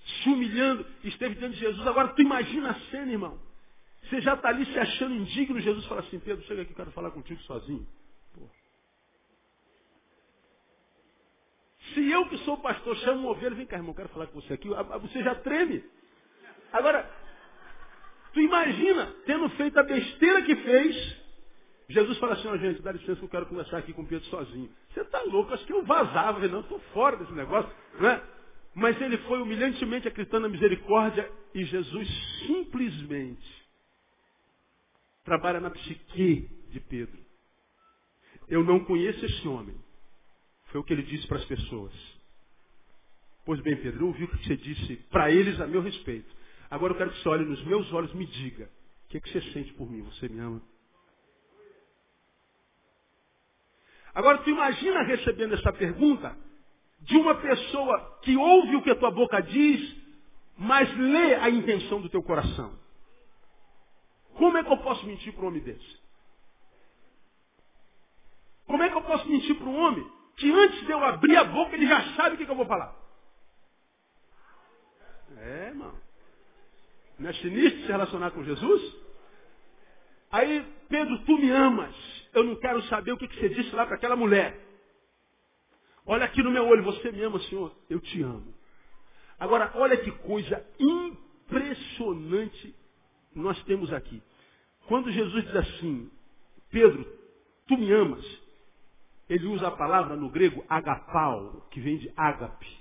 [0.00, 1.86] se humilhando, esteve diante de Jesus.
[1.86, 3.38] Agora tu imagina a cena, irmão.
[4.04, 6.90] Você já está ali se achando indigno, Jesus fala assim, Pedro, chega aqui, eu quero
[6.92, 7.86] falar contigo sozinho.
[8.32, 8.48] Pô.
[11.92, 14.54] Se eu que sou pastor chamo um ovelha, vem cá, irmão, quero falar com você
[14.54, 14.68] aqui,
[15.02, 15.84] você já treme.
[16.72, 17.06] Agora,
[18.32, 21.16] tu imagina, tendo feito a besteira que fez,
[21.88, 24.26] Jesus fala assim, ó oh, gente, dá licença que eu quero conversar aqui com Pedro
[24.26, 24.70] sozinho.
[24.90, 28.22] Você está louco, acho que eu vazava, não, estou fora desse negócio, não é?
[28.74, 32.08] Mas ele foi humilhantemente acreditando na misericórdia e Jesus
[32.46, 33.66] simplesmente
[35.24, 37.18] trabalha na psique de Pedro.
[38.48, 39.76] Eu não conheço esse homem.
[40.66, 41.92] Foi o que ele disse para as pessoas.
[43.44, 46.28] Pois bem, Pedro, eu ouvi o que você disse para eles a meu respeito.
[46.70, 48.70] Agora eu quero que você olhe nos meus olhos e me diga.
[49.06, 50.02] O que, é que você sente por mim?
[50.02, 50.62] Você me ama?
[54.18, 56.36] Agora tu imagina recebendo essa pergunta
[57.02, 59.96] de uma pessoa que ouve o que a tua boca diz,
[60.56, 62.76] mas lê a intenção do teu coração.
[64.34, 66.00] Como é que eu posso mentir para um homem desse?
[68.66, 70.04] Como é que eu posso mentir para um homem
[70.36, 72.66] que antes de eu abrir a boca ele já sabe o que, que eu vou
[72.66, 72.92] falar?
[75.36, 75.94] É, irmão.
[77.20, 78.96] Não é sinistro se relacionar com Jesus?
[80.32, 82.17] Aí, Pedro, tu me amas.
[82.32, 84.58] Eu não quero saber o que, você disse lá para aquela mulher.
[86.06, 87.74] Olha aqui no meu olho, você me ama, Senhor?
[87.88, 88.54] Eu te amo.
[89.38, 92.74] Agora, olha que coisa impressionante
[93.34, 94.22] nós temos aqui.
[94.86, 96.10] Quando Jesus diz assim,
[96.70, 97.04] Pedro,
[97.66, 98.24] tu me amas,
[99.28, 102.78] ele usa a palavra no grego agapau, que vem de ágape.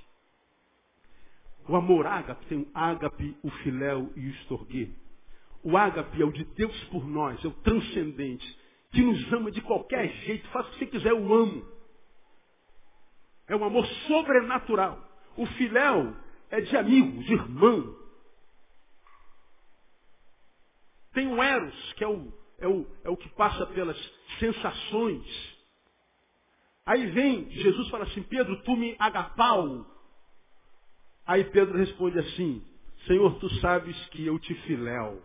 [1.68, 4.90] O amor ágape tem o ágape, o filéu e o estorguê.
[5.62, 8.57] O ágape é o de Deus por nós, é o transcendente,
[8.92, 11.66] que nos ama de qualquer jeito, faça o que você quiser, eu amo.
[13.48, 15.02] É um amor sobrenatural.
[15.36, 16.16] O filéu
[16.50, 17.96] é de amigo, de irmão.
[21.14, 23.98] Tem o eros, que é o, é o, é o que passa pelas
[24.40, 25.58] sensações.
[26.86, 29.86] Aí vem, Jesus fala assim, Pedro, tu me agapau,
[31.28, 32.66] Aí Pedro responde assim,
[33.06, 35.22] Senhor, tu sabes que eu te filéu.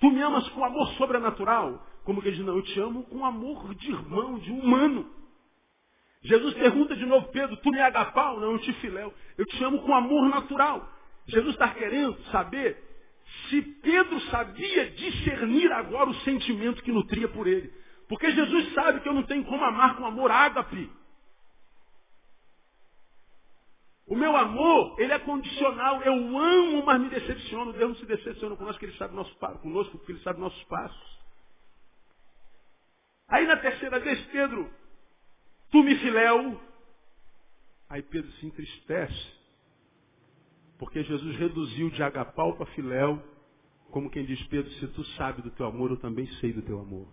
[0.00, 1.86] Tu me amas com amor sobrenatural.
[2.04, 5.10] Como que ele diz, não, eu te amo com amor de irmão, de humano.
[6.22, 8.40] Jesus pergunta de novo, Pedro, tu me agapau?
[8.40, 9.12] Não, eu te filéu.
[9.38, 10.88] Eu te amo com amor natural.
[11.26, 12.76] Jesus está querendo saber
[13.48, 17.72] se Pedro sabia discernir agora o sentimento que nutria por ele.
[18.08, 20.90] Porque Jesus sabe que eu não tenho como amar com amor ágape.
[24.06, 26.00] O meu amor, ele é condicional.
[26.02, 27.72] Eu amo, mas me decepciono.
[27.72, 31.18] Deus não se decepciona conosco, porque ele sabe nosso, conosco, porque ele sabe nossos passos.
[33.28, 34.70] Aí na terceira vez, Pedro,
[35.72, 36.60] tu me filéu.
[37.88, 39.36] Aí Pedro se entristece.
[40.78, 43.20] Porque Jesus reduziu de agapau para filéu.
[43.90, 46.78] Como quem diz, Pedro, se tu sabe do teu amor, eu também sei do teu
[46.78, 47.08] amor.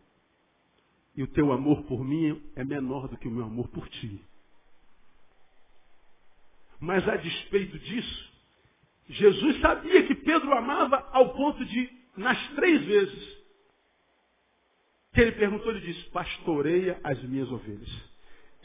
[1.16, 4.24] E o teu amor por mim é menor do que o meu amor por ti.
[6.84, 8.34] Mas a despeito disso,
[9.08, 13.38] Jesus sabia que Pedro amava ao ponto de, nas três vezes,
[15.14, 17.90] que ele perguntou, ele disse, pastoreia as minhas ovelhas.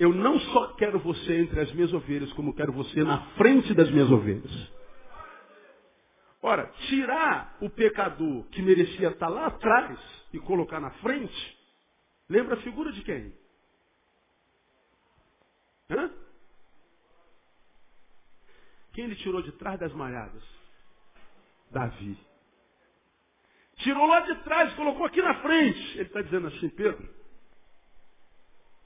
[0.01, 3.89] Eu não só quero você entre as minhas ovelhas, como quero você na frente das
[3.89, 4.73] minhas ovelhas.
[6.43, 9.97] Ora, tirar o pecador que merecia estar lá atrás
[10.33, 11.57] e colocar na frente,
[12.29, 13.33] lembra a figura de quem?
[15.89, 16.28] Hã?
[18.99, 20.43] Quem ele tirou de trás das malhadas?
[21.71, 22.19] Davi.
[23.77, 25.79] Tirou lá de trás, colocou aqui na frente.
[25.93, 27.09] Ele está dizendo assim, Pedro,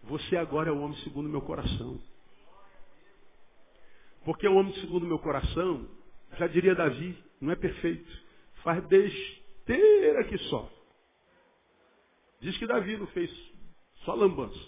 [0.02, 1.98] você agora é o homem segundo o meu coração.
[4.22, 5.88] Porque o homem segundo o meu coração,
[6.36, 8.12] já diria Davi, não é perfeito.
[8.62, 10.70] Faz besteira que só.
[12.38, 13.30] Diz que Davi não fez
[14.04, 14.60] só lambança.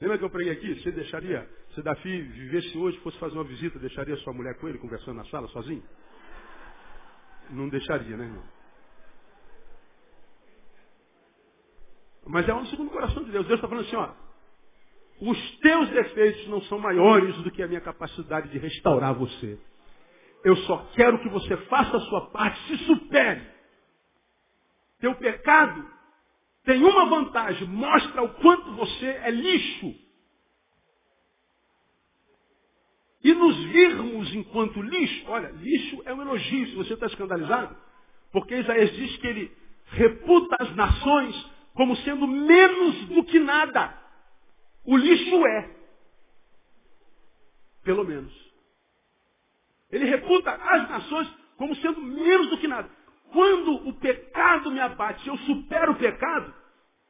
[0.00, 0.80] Lembra que eu preguei aqui?
[0.80, 4.78] Você deixaria se Davi vivesse hoje, fosse fazer uma visita, deixaria sua mulher com ele,
[4.78, 5.82] conversando na sala, sozinho?
[7.50, 8.42] Não deixaria, né, irmão?
[12.26, 13.46] Mas é um segundo coração de Deus.
[13.46, 14.12] Deus está falando assim, ó.
[15.20, 19.58] Os teus defeitos não são maiores do que a minha capacidade de restaurar você.
[20.44, 23.46] Eu só quero que você faça a sua parte, se supere.
[24.98, 25.88] Teu pecado
[26.64, 30.07] tem uma vantagem, mostra o quanto você é lixo
[33.22, 37.76] e nos virmos enquanto lixo, olha, lixo é um elogio, se você está escandalizado,
[38.32, 39.56] porque Isaías diz que ele
[39.86, 43.96] reputa as nações como sendo menos do que nada.
[44.84, 45.76] O lixo é.
[47.82, 48.32] Pelo menos.
[49.90, 52.88] Ele reputa as nações como sendo menos do que nada.
[53.32, 56.54] Quando o pecado me abate, eu supero o pecado,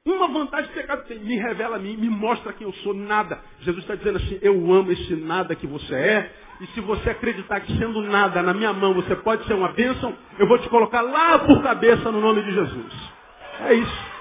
[0.06, 3.42] uma vantagem que pecado tem, me revela a mim, me mostra quem eu sou, nada.
[3.60, 7.60] Jesus está dizendo assim, eu amo esse nada que você é, e se você acreditar
[7.60, 11.02] que sendo nada na minha mão você pode ser uma bênção, eu vou te colocar
[11.02, 13.12] lá por cabeça no nome de Jesus.
[13.60, 14.18] É isso.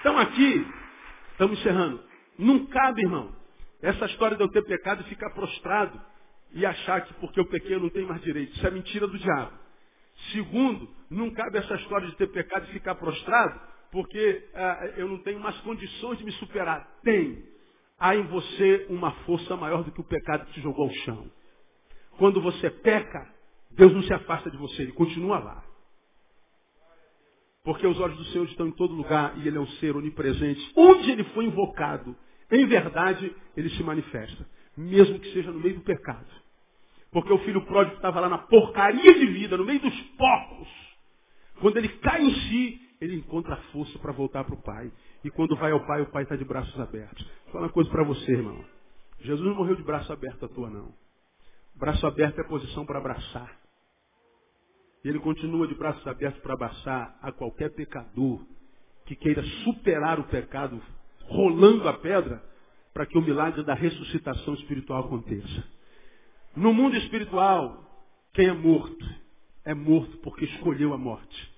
[0.00, 0.66] Então aqui,
[1.32, 2.00] estamos encerrando.
[2.38, 3.32] Não cabe, irmão,
[3.82, 6.00] essa história de eu ter pecado e ficar prostrado
[6.52, 8.54] e achar que porque eu pequei eu não tenho mais direito.
[8.56, 9.52] Isso é mentira do diabo.
[10.32, 15.18] Segundo, não cabe essa história de ter pecado e ficar prostrado, porque ah, eu não
[15.18, 16.86] tenho mais condições de me superar.
[17.02, 17.42] Tem.
[17.98, 21.30] Há em você uma força maior do que o pecado que te jogou ao chão.
[22.18, 23.26] Quando você peca,
[23.70, 25.64] Deus não se afasta de você, Ele continua lá.
[27.62, 30.72] Porque os olhos do Senhor estão em todo lugar e Ele é um ser onipresente.
[30.76, 32.16] Onde Ele foi invocado,
[32.50, 34.46] em verdade, Ele se manifesta.
[34.76, 36.26] Mesmo que seja no meio do pecado.
[37.12, 40.68] Porque o filho pródigo estava lá na porcaria de vida, no meio dos porcos.
[41.60, 44.92] Quando ele cai em si, ele encontra força para voltar para o pai.
[45.24, 47.24] E quando vai ao pai, o pai está de braços abertos.
[47.44, 48.64] Vou falar uma coisa para você, irmão.
[49.20, 50.94] Jesus não morreu de braço aberto à toa, não.
[51.74, 53.58] Braço aberto é posição para abraçar.
[55.04, 58.40] E ele continua de braços abertos para abraçar a qualquer pecador
[59.06, 60.80] que queira superar o pecado,
[61.22, 62.42] rolando a pedra,
[62.92, 65.64] para que o milagre da ressuscitação espiritual aconteça.
[66.56, 67.84] No mundo espiritual,
[68.32, 69.20] quem é morto
[69.64, 71.50] é morto porque escolheu a morte.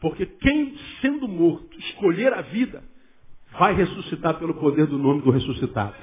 [0.00, 2.84] Porque quem, sendo morto, escolher a vida,
[3.52, 5.96] vai ressuscitar pelo poder do nome do ressuscitado.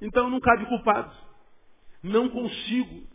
[0.00, 1.14] Então não cabe culpado.
[2.02, 3.06] Não consigo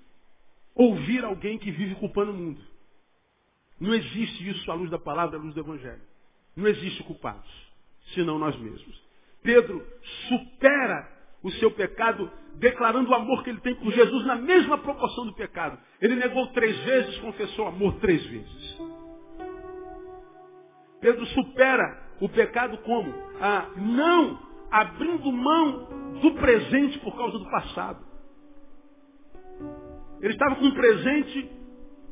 [0.76, 2.62] ouvir alguém que vive culpando o mundo.
[3.80, 6.02] Não existe isso à luz da palavra, à luz do Evangelho.
[6.56, 7.50] Não existe culpados,
[8.14, 9.04] senão nós mesmos.
[9.42, 9.86] Pedro
[10.28, 11.12] supera
[11.42, 15.34] o seu pecado, declarando o amor que ele tem por Jesus na mesma proporção do
[15.34, 15.78] pecado.
[16.02, 18.82] Ele negou três vezes, confessou amor três vezes.
[21.02, 23.14] Pedro supera o pecado como?
[23.42, 24.40] Ah, não
[24.72, 25.88] abrindo mão
[26.22, 28.04] do presente por causa do passado.
[30.22, 31.52] Ele estava com um presente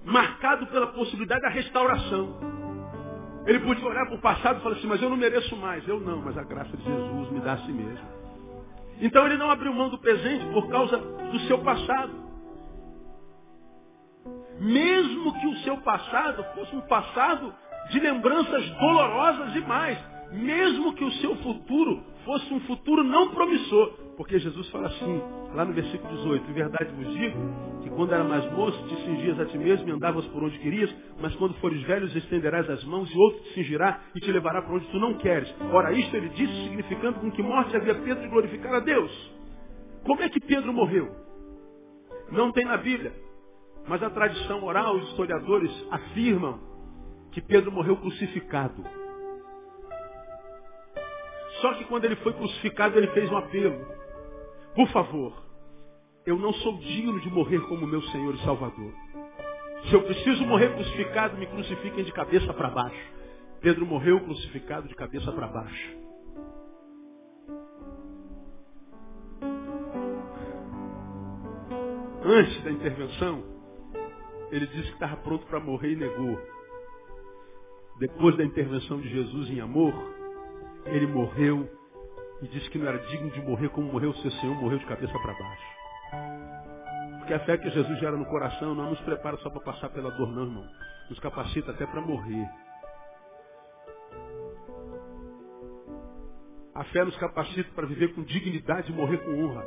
[0.03, 2.39] marcado pela possibilidade da restauração.
[3.45, 5.87] Ele podia olhar para o passado e falar assim, mas eu não mereço mais.
[5.87, 8.20] Eu não, mas a graça de Jesus me dá a si mesmo.
[9.01, 12.13] Então ele não abriu mão do presente por causa do seu passado.
[14.59, 17.53] Mesmo que o seu passado fosse um passado
[17.89, 19.97] de lembranças dolorosas e mais.
[20.31, 23.93] Mesmo que o seu futuro fosse um futuro não promissor.
[24.21, 25.19] Porque Jesus fala assim,
[25.55, 27.39] lá no versículo 18, em verdade vos digo,
[27.81, 30.95] que quando era mais moço, te cingias a ti mesmo e andavas por onde querias,
[31.19, 34.75] mas quando fores velhos, estenderás as mãos e outro te cingirá e te levará para
[34.75, 35.51] onde tu não queres.
[35.73, 39.11] Ora, isto ele disse, significando com que morte havia Pedro de glorificar a Deus.
[40.05, 41.09] Como é que Pedro morreu?
[42.31, 43.13] Não tem na Bíblia.
[43.87, 46.59] Mas a tradição oral, os historiadores afirmam
[47.31, 48.85] que Pedro morreu crucificado.
[51.59, 53.99] Só que quando ele foi crucificado, ele fez um apelo.
[54.75, 55.33] Por favor,
[56.25, 58.93] eu não sou digno de morrer como meu Senhor e Salvador.
[59.89, 63.13] Se eu preciso morrer crucificado, me crucifiquem de cabeça para baixo.
[63.59, 65.97] Pedro morreu crucificado de cabeça para baixo.
[72.23, 73.43] Antes da intervenção,
[74.51, 76.39] ele disse que estava pronto para morrer e negou.
[77.99, 79.93] Depois da intervenção de Jesus em amor,
[80.85, 81.67] ele morreu
[82.41, 84.85] e disse que não era digno de morrer como morreu o seu Senhor, morreu de
[84.85, 85.81] cabeça para baixo.
[87.19, 90.09] Porque a fé que Jesus gera no coração não nos prepara só para passar pela
[90.11, 90.67] dor, não, irmão.
[91.09, 92.49] Nos capacita até para morrer.
[96.73, 99.63] A fé nos capacita para viver com dignidade e morrer com honra.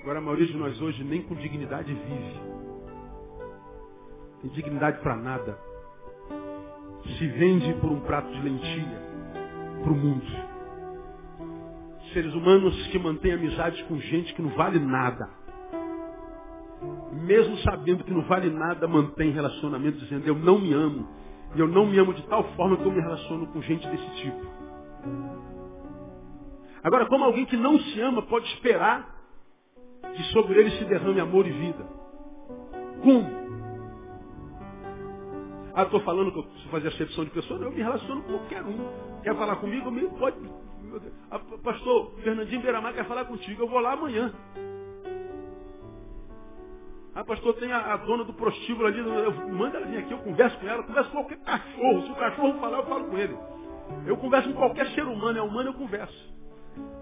[0.00, 2.40] Agora a maioria de nós hoje nem com dignidade vive.
[4.40, 5.58] Tem dignidade para nada.
[7.18, 9.02] Se vende por um prato de lentilha
[9.82, 10.51] para o mundo
[12.12, 15.28] seres humanos que mantêm amizades com gente que não vale nada.
[17.12, 21.08] Mesmo sabendo que não vale nada, mantém relacionamento dizendo eu não me amo.
[21.54, 24.10] E eu não me amo de tal forma que eu me relaciono com gente desse
[24.22, 24.46] tipo.
[26.82, 29.08] Agora, como alguém que não se ama pode esperar
[30.14, 31.86] que sobre ele se derrame amor e vida?
[33.02, 33.42] Como?
[35.74, 37.58] Ah, estou falando que eu preciso fazer acepção de pessoa?
[37.58, 39.20] Não, eu me relaciono com qualquer um.
[39.22, 39.90] Quer falar comigo?
[40.18, 40.36] Pode
[41.62, 44.32] pastor, Fernandinho Beiramar quer falar contigo, eu vou lá amanhã.
[47.14, 50.18] Ah, pastor, tem a, a dona do prostíbulo ali, eu, manda ela vir aqui, eu
[50.18, 52.02] converso com ela, eu converso com qualquer cachorro.
[52.02, 53.36] Se o cachorro falar, eu falo com ele.
[54.06, 56.32] Eu converso com qualquer ser humano, é humano, eu converso.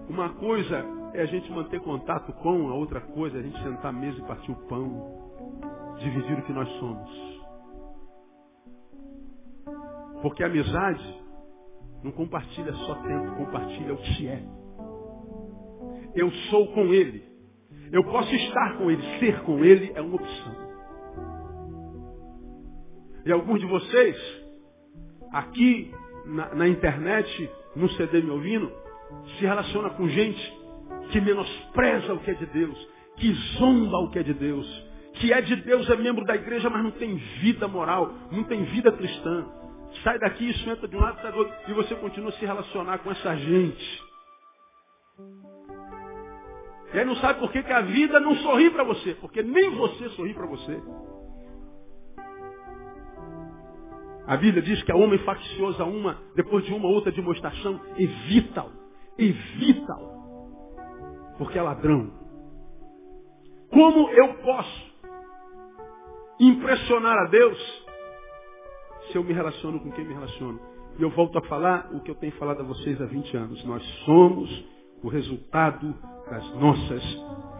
[0.09, 0.83] Uma coisa
[1.13, 4.19] é a gente manter contato com, a outra coisa é a gente sentar à mesa
[4.19, 7.31] e partir o pão, dividir o que nós somos.
[10.21, 11.20] Porque a amizade
[12.03, 14.43] não compartilha só tempo, compartilha o que é.
[16.15, 17.23] Eu sou com Ele.
[17.91, 19.01] Eu posso estar com Ele.
[19.19, 20.71] Ser com Ele é uma opção.
[23.25, 24.17] E alguns de vocês,
[25.31, 25.93] aqui
[26.25, 28.71] na, na internet, no CD me ouvindo,
[29.37, 30.61] se relaciona com gente
[31.11, 35.31] que menospreza o que é de Deus, que zomba o que é de Deus, que
[35.31, 38.91] é de Deus, é membro da igreja, mas não tem vida moral, não tem vida
[38.91, 39.45] cristã.
[40.03, 41.53] Sai daqui, isso entra de um lado, sai do outro.
[41.67, 44.03] E você continua a se relacionar com essa gente.
[46.93, 49.15] E aí não sabe por que, que a vida não sorri para você.
[49.15, 50.81] Porque nem você sorri para você.
[54.27, 57.79] A Bíblia diz que a homem faccioso a uma, depois de uma ou outra demonstração,
[57.97, 58.71] evita-o.
[59.17, 60.11] Evita-o.
[61.37, 62.11] Porque é ladrão.
[63.69, 64.91] Como eu posso
[66.39, 67.80] impressionar a Deus
[69.09, 70.59] se eu me relaciono com quem me relaciono.
[70.99, 73.63] E eu volto a falar o que eu tenho falado a vocês há 20 anos.
[73.65, 74.65] Nós somos
[75.03, 75.95] o resultado
[76.29, 77.03] das nossas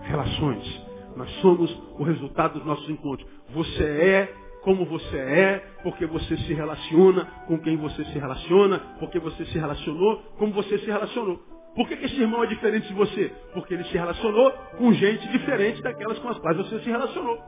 [0.04, 0.92] relações.
[1.16, 3.28] Nós somos o resultado dos nossos encontros.
[3.54, 4.34] Você é
[4.64, 9.58] como você é, porque você se relaciona com quem você se relaciona, porque você se
[9.58, 11.40] relacionou como você se relacionou.
[11.76, 13.32] Por que, que esse irmão é diferente de você?
[13.54, 17.40] Porque ele se relacionou com gente diferente daquelas com as quais você se relacionou.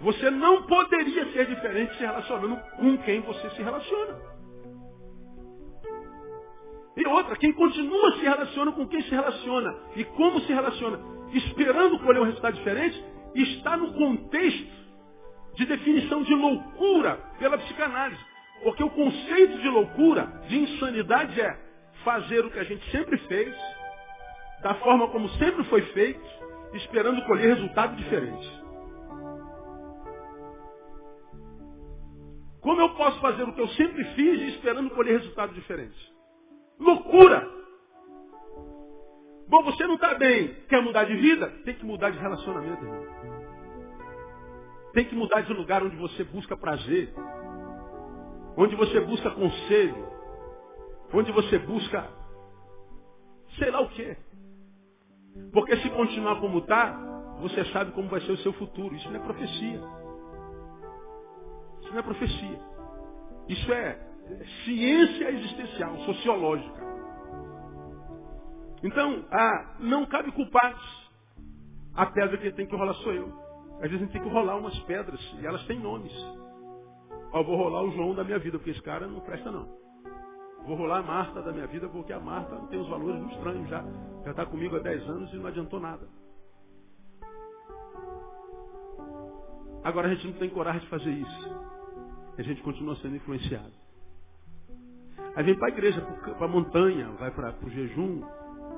[0.00, 4.34] Você não poderia ser diferente se relacionando com quem você se relaciona.
[6.96, 11.00] E outra, quem continua se relaciona com quem se relaciona e como se relaciona,
[11.32, 13.02] esperando colher um resultado diferente,
[13.34, 14.84] está no contexto
[15.54, 18.20] de definição de loucura pela psicanálise.
[18.62, 21.58] Porque o conceito de loucura, de insanidade é
[22.04, 23.54] fazer o que a gente sempre fez,
[24.62, 26.24] da forma como sempre foi feito,
[26.74, 28.63] esperando colher resultado diferente.
[32.64, 35.98] Como eu posso fazer o que eu sempre fiz esperando colher resultados diferentes?
[36.80, 37.46] Loucura!
[39.46, 41.46] Bom, você não está bem, quer mudar de vida?
[41.66, 43.04] Tem que mudar de relacionamento, irmão.
[44.94, 47.12] Tem que mudar de lugar onde você busca prazer,
[48.56, 50.08] onde você busca conselho,
[51.12, 52.08] onde você busca
[53.58, 54.16] sei lá o quê.
[55.52, 56.92] Porque se continuar como está,
[57.40, 58.94] você sabe como vai ser o seu futuro.
[58.94, 60.03] Isso não é profecia.
[61.94, 62.60] Não é profecia.
[63.48, 63.96] Isso é
[64.64, 66.82] ciência existencial, sociológica.
[68.82, 71.12] Então, ah, não cabe culpados.
[71.94, 73.32] A pedra que tem que rolar sou eu.
[73.76, 76.12] Às vezes a gente tem que rolar umas pedras e elas têm nomes.
[77.32, 79.68] Ó, vou rolar o João da minha vida, porque esse cara não presta não.
[80.66, 83.68] Vou rolar a Marta da minha vida, porque a Marta tem os valores muito estranhos
[83.68, 83.84] já.
[84.24, 86.08] Já está comigo há 10 anos e não adiantou nada.
[89.84, 91.63] Agora a gente não tem coragem de fazer isso.
[92.36, 93.72] A gente continua sendo influenciado.
[95.36, 98.22] Aí vem para a igreja, para a montanha, vai para o jejum,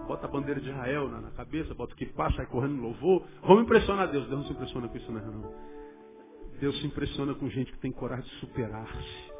[0.06, 3.24] bota a bandeira de Israel na, na cabeça, bota o que passa, sai correndo louvor.
[3.42, 4.26] Vamos impressionar Deus.
[4.26, 5.20] Deus não se impressiona com isso, não.
[5.20, 5.54] não.
[6.60, 9.36] Deus se impressiona com gente que tem coragem de superar-se.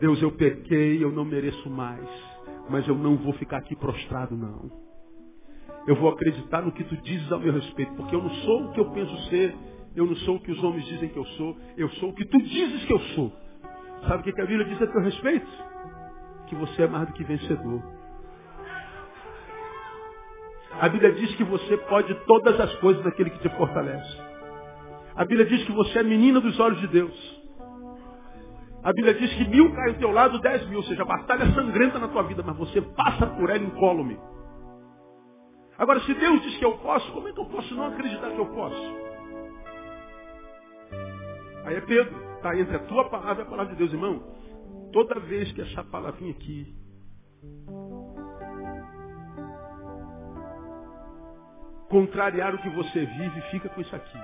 [0.00, 2.08] Deus, eu pequei, eu não mereço mais.
[2.68, 4.70] Mas eu não vou ficar aqui prostrado, não.
[5.86, 8.72] Eu vou acreditar no que tu dizes ao meu respeito, porque eu não sou o
[8.72, 9.54] que eu penso ser,
[9.96, 12.26] eu não sou o que os homens dizem que eu sou, eu sou o que
[12.26, 13.32] tu dizes que eu sou.
[14.06, 15.46] Sabe o que a Bíblia diz a teu respeito?
[16.48, 17.82] Que você é mais do que vencedor.
[20.78, 24.20] A Bíblia diz que você pode todas as coisas daquele que te fortalece.
[25.16, 27.36] A Bíblia diz que você é menina dos olhos de Deus.
[28.84, 31.44] A Bíblia diz que mil cai ao teu lado, dez mil, ou seja, a batalha
[31.44, 34.18] é sangrenta na tua vida, mas você passa por ela incólume.
[35.78, 38.38] Agora, se Deus diz que eu posso, como é que eu posso não acreditar que
[38.38, 39.05] eu posso?
[41.66, 44.22] Aí é Pedro, está entre a tua palavra e a palavra de Deus, irmão.
[44.92, 46.74] Toda vez que essa palavrinha aqui
[51.88, 54.18] contrariar o que você vive, fica com isso aqui.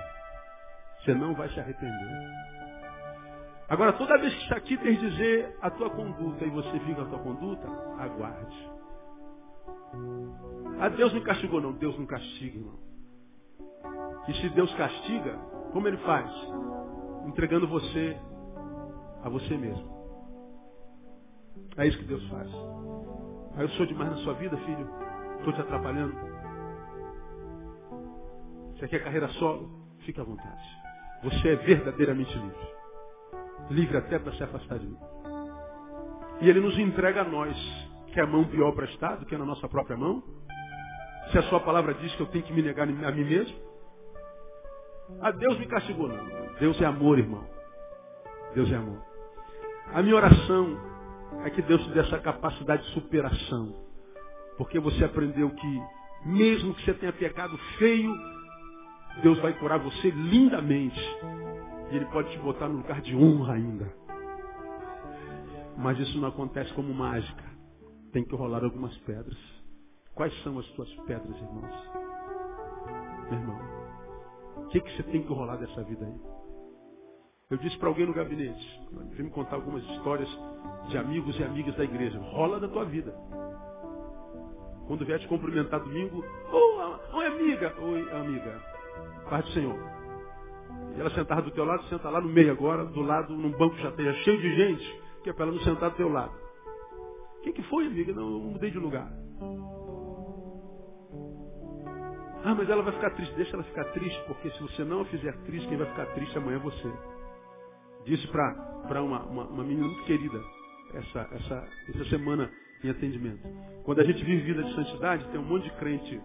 [0.99, 2.31] Você não vai se arrepender.
[3.69, 7.05] Agora, toda vez que isso aqui tem dizer a tua conduta e você fica a
[7.05, 7.67] tua conduta,
[7.99, 8.71] aguarde.
[10.79, 11.73] Ah, Deus não castigou, não.
[11.73, 12.79] Deus não castiga, irmão.
[14.27, 15.37] E se Deus castiga,
[15.71, 16.31] como ele faz?
[17.25, 18.17] Entregando você
[19.23, 19.93] a você mesmo.
[21.77, 22.47] É isso que Deus faz.
[22.47, 24.89] Aí ah, eu sou demais na sua vida, filho.
[25.37, 26.15] Estou te atrapalhando.
[28.73, 29.69] Você quer carreira solo?
[29.99, 30.63] Fique à vontade.
[31.23, 32.67] Você é verdadeiramente livre.
[33.69, 34.97] Livre até para se afastar de mim.
[36.41, 37.55] E ele nos entrega a nós,
[38.07, 40.21] que é a mão pior para Estado, que é na nossa própria mão.
[41.31, 43.55] Se a sua palavra diz que eu tenho que me negar a mim mesmo.
[45.21, 46.53] A Deus me castigou, não.
[46.59, 47.47] Deus é amor, irmão.
[48.53, 49.01] Deus é amor.
[49.93, 50.77] A minha oração
[51.43, 53.75] é que Deus te dê essa capacidade de superação.
[54.57, 55.81] Porque você aprendeu que,
[56.25, 58.13] mesmo que você tenha pecado feio,
[59.21, 60.99] Deus vai curar você lindamente.
[61.91, 63.93] E Ele pode te botar no lugar de honra ainda.
[65.77, 67.43] Mas isso não acontece como mágica.
[68.11, 69.37] Tem que rolar algumas pedras.
[70.13, 72.02] Quais são as tuas pedras, irmãos?
[74.73, 76.15] Que, que você tem que rolar dessa vida aí?
[77.51, 80.27] Eu disse para alguém no gabinete, vem me contar algumas histórias
[80.89, 82.17] de amigos e amigas da igreja.
[82.17, 83.13] Rola da tua vida.
[84.87, 88.59] Quando vier te cumprimentar domingo, oh, oi amiga, oi amiga,
[89.29, 89.77] paz do Senhor.
[90.97, 93.77] E ela sentava do teu lado, senta lá no meio agora, do lado, num banco
[93.77, 93.91] já
[94.23, 96.33] cheio de gente, que é para ela não sentar do teu lado.
[97.37, 98.11] O que, que foi, amiga?
[98.11, 99.07] Não, eu mudei de lugar.
[102.43, 103.33] Ah, mas ela vai ficar triste.
[103.35, 106.37] Deixa ela ficar triste, porque se você não a fizer triste, quem vai ficar triste
[106.37, 106.91] amanhã é você.
[108.05, 110.39] Disse para uma, uma, uma menina muito querida
[110.93, 112.51] essa, essa, essa semana
[112.83, 113.41] em atendimento.
[113.83, 116.21] Quando a gente vive vida de santidade, tem um monte de crente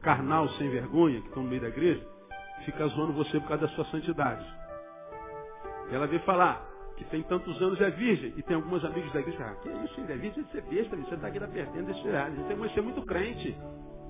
[0.00, 2.04] carnal, sem vergonha, que estão no meio da igreja,
[2.64, 4.44] fica zoando você por causa da sua santidade.
[5.92, 8.32] Ela veio falar que tem tantos anos é virgem.
[8.36, 11.14] E tem algumas amigas da igreja ah, que isso, é virgem de ser besta, você
[11.14, 12.34] está aqui na perdendo esse reais.
[12.34, 13.56] Você que ser muito crente.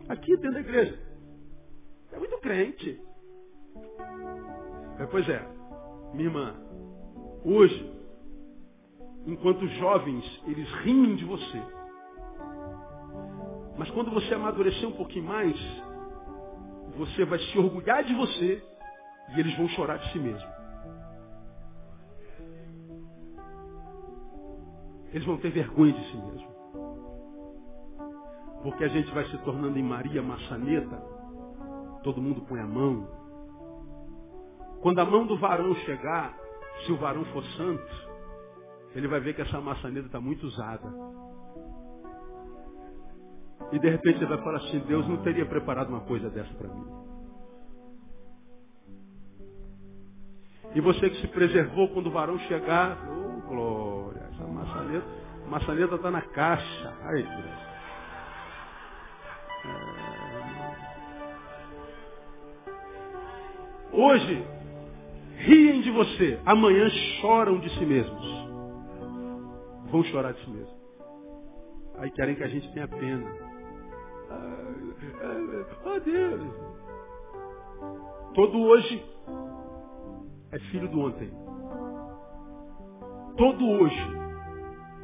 [0.09, 0.99] Aqui dentro da igreja.
[2.13, 3.01] É muito crente.
[4.99, 5.45] É, pois é,
[6.13, 6.55] minha irmã,
[7.45, 7.93] hoje,
[9.27, 11.63] enquanto jovens, eles riem de você.
[13.79, 15.57] Mas quando você amadurecer um pouquinho mais,
[16.97, 18.63] você vai se orgulhar de você
[19.35, 20.53] e eles vão chorar de si mesmo.
[25.13, 26.52] Eles vão ter vergonha de si mesmo.
[28.63, 30.97] Porque a gente vai se tornando em Maria maçaneta,
[32.03, 33.09] todo mundo põe a mão.
[34.81, 36.41] Quando a mão do varão chegar,
[36.85, 38.13] Se o varão for santo,
[38.95, 40.93] ele vai ver que essa maçaneta está muito usada.
[43.71, 46.69] E de repente ele vai falar assim, Deus não teria preparado uma coisa dessa para
[46.69, 46.85] mim.
[50.75, 55.07] E você que se preservou quando o varão chegar, oh glória, essa maçaneta,
[55.49, 56.97] maçaneta está na caixa.
[57.03, 57.72] Ai, Deus.
[63.93, 64.43] Hoje,
[65.37, 66.89] riem de você, amanhã
[67.21, 68.43] choram de si mesmos.
[69.91, 70.83] Vão chorar de si mesmos.
[71.99, 73.31] Aí querem que a gente tenha pena.
[75.85, 76.43] Oh Deus.
[78.35, 79.05] Todo hoje
[80.53, 81.31] é filho do ontem.
[83.37, 84.07] Todo hoje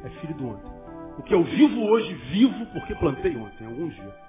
[0.03, 0.71] é filho do ontem.
[1.19, 4.28] O que eu vivo hoje, vivo porque plantei ontem, alguns dias.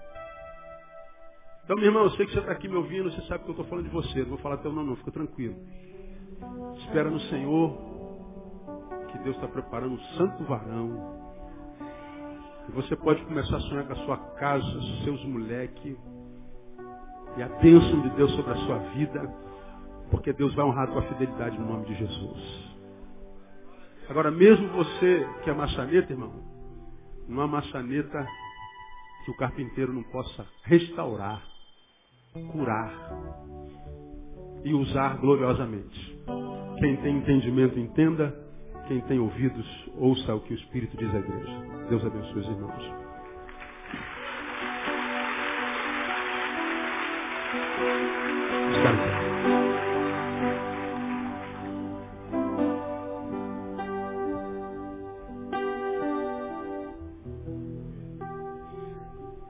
[1.70, 3.52] Então, meu irmão, eu sei que você está aqui me ouvindo, você sabe que eu
[3.52, 4.22] estou falando de você.
[4.22, 5.54] Não vou falar teu nome, não, fica tranquilo.
[6.78, 7.78] Espera no Senhor,
[9.06, 11.20] que Deus está preparando um santo varão
[12.68, 14.66] e você pode começar a sonhar com a sua casa,
[15.04, 15.96] seus moleques.
[17.36, 19.32] E a bênção de Deus sobre a sua vida.
[20.10, 22.74] Porque Deus vai honrar a tua fidelidade no nome de Jesus.
[24.08, 26.32] Agora, mesmo você que é maçaneta, irmão,
[27.28, 28.26] não há maçaneta
[29.24, 31.49] que o carpinteiro não possa restaurar,
[32.52, 32.92] curar
[34.64, 36.22] e usar gloriosamente.
[36.78, 38.34] Quem tem entendimento, entenda.
[38.86, 39.66] Quem tem ouvidos,
[39.96, 41.86] ouça o que o Espírito diz à igreja.
[41.88, 43.00] Deus abençoe os irmãos.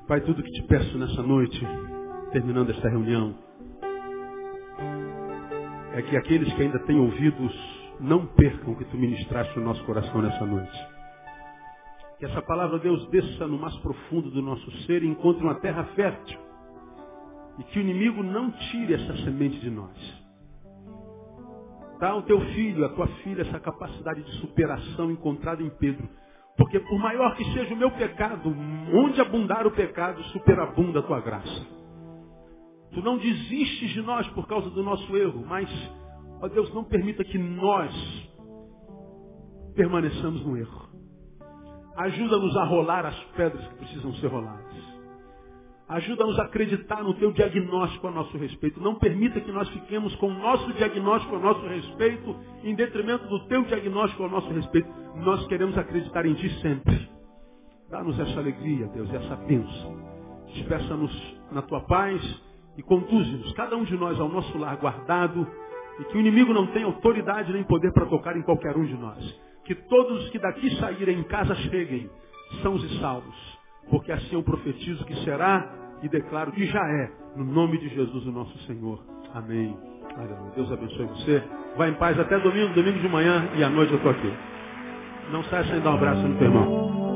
[0.06, 1.64] Pai, tudo que te peço nessa noite,
[2.32, 3.34] terminando esta reunião,
[5.92, 7.52] é que aqueles que ainda têm ouvidos
[8.00, 10.88] não percam o que tu ministraste no nosso coração nessa noite.
[12.18, 15.84] Que essa palavra, Deus, desça no mais profundo do nosso ser e encontre uma terra
[15.96, 16.38] fértil.
[17.58, 20.20] E que o inimigo não tire essa semente de nós.
[21.98, 26.08] Dá ao teu filho, à tua filha, essa capacidade de superação encontrada em Pedro.
[26.56, 28.54] Porque por maior que seja o meu pecado,
[28.94, 31.79] onde abundar o pecado, superabunda a tua graça.
[32.92, 35.68] Tu não desistes de nós por causa do nosso erro, mas
[36.42, 37.92] Ó Deus, não permita que nós
[39.74, 40.88] permaneçamos no erro.
[41.96, 45.00] Ajuda-nos a rolar as pedras que precisam ser roladas.
[45.86, 48.80] Ajuda-nos a acreditar no teu diagnóstico a nosso respeito.
[48.80, 53.46] Não permita que nós fiquemos com o nosso diagnóstico a nosso respeito, em detrimento do
[53.46, 54.88] teu diagnóstico a nosso respeito.
[55.16, 57.10] Nós queremos acreditar em ti sempre.
[57.90, 59.98] Dá-nos essa alegria, Deus, essa bênção.
[60.54, 61.12] Despeça-nos
[61.50, 62.22] na tua paz
[62.80, 65.46] e conduze-nos, cada um de nós, ao nosso lar guardado
[65.98, 68.94] e que o inimigo não tem autoridade nem poder para tocar em qualquer um de
[68.94, 69.18] nós.
[69.66, 72.08] Que todos os que daqui saírem em casa cheguem,
[72.62, 73.58] sãos e salvos.
[73.90, 75.70] Porque assim eu profetizo que será
[76.02, 78.98] e declaro que já é, no nome de Jesus o nosso Senhor.
[79.34, 79.76] Amém.
[80.56, 81.44] Deus abençoe você.
[81.76, 84.32] Vai em paz até domingo, domingo de manhã e à noite eu estou aqui.
[85.30, 87.09] Não saia sem dar um abraço no teu irmão.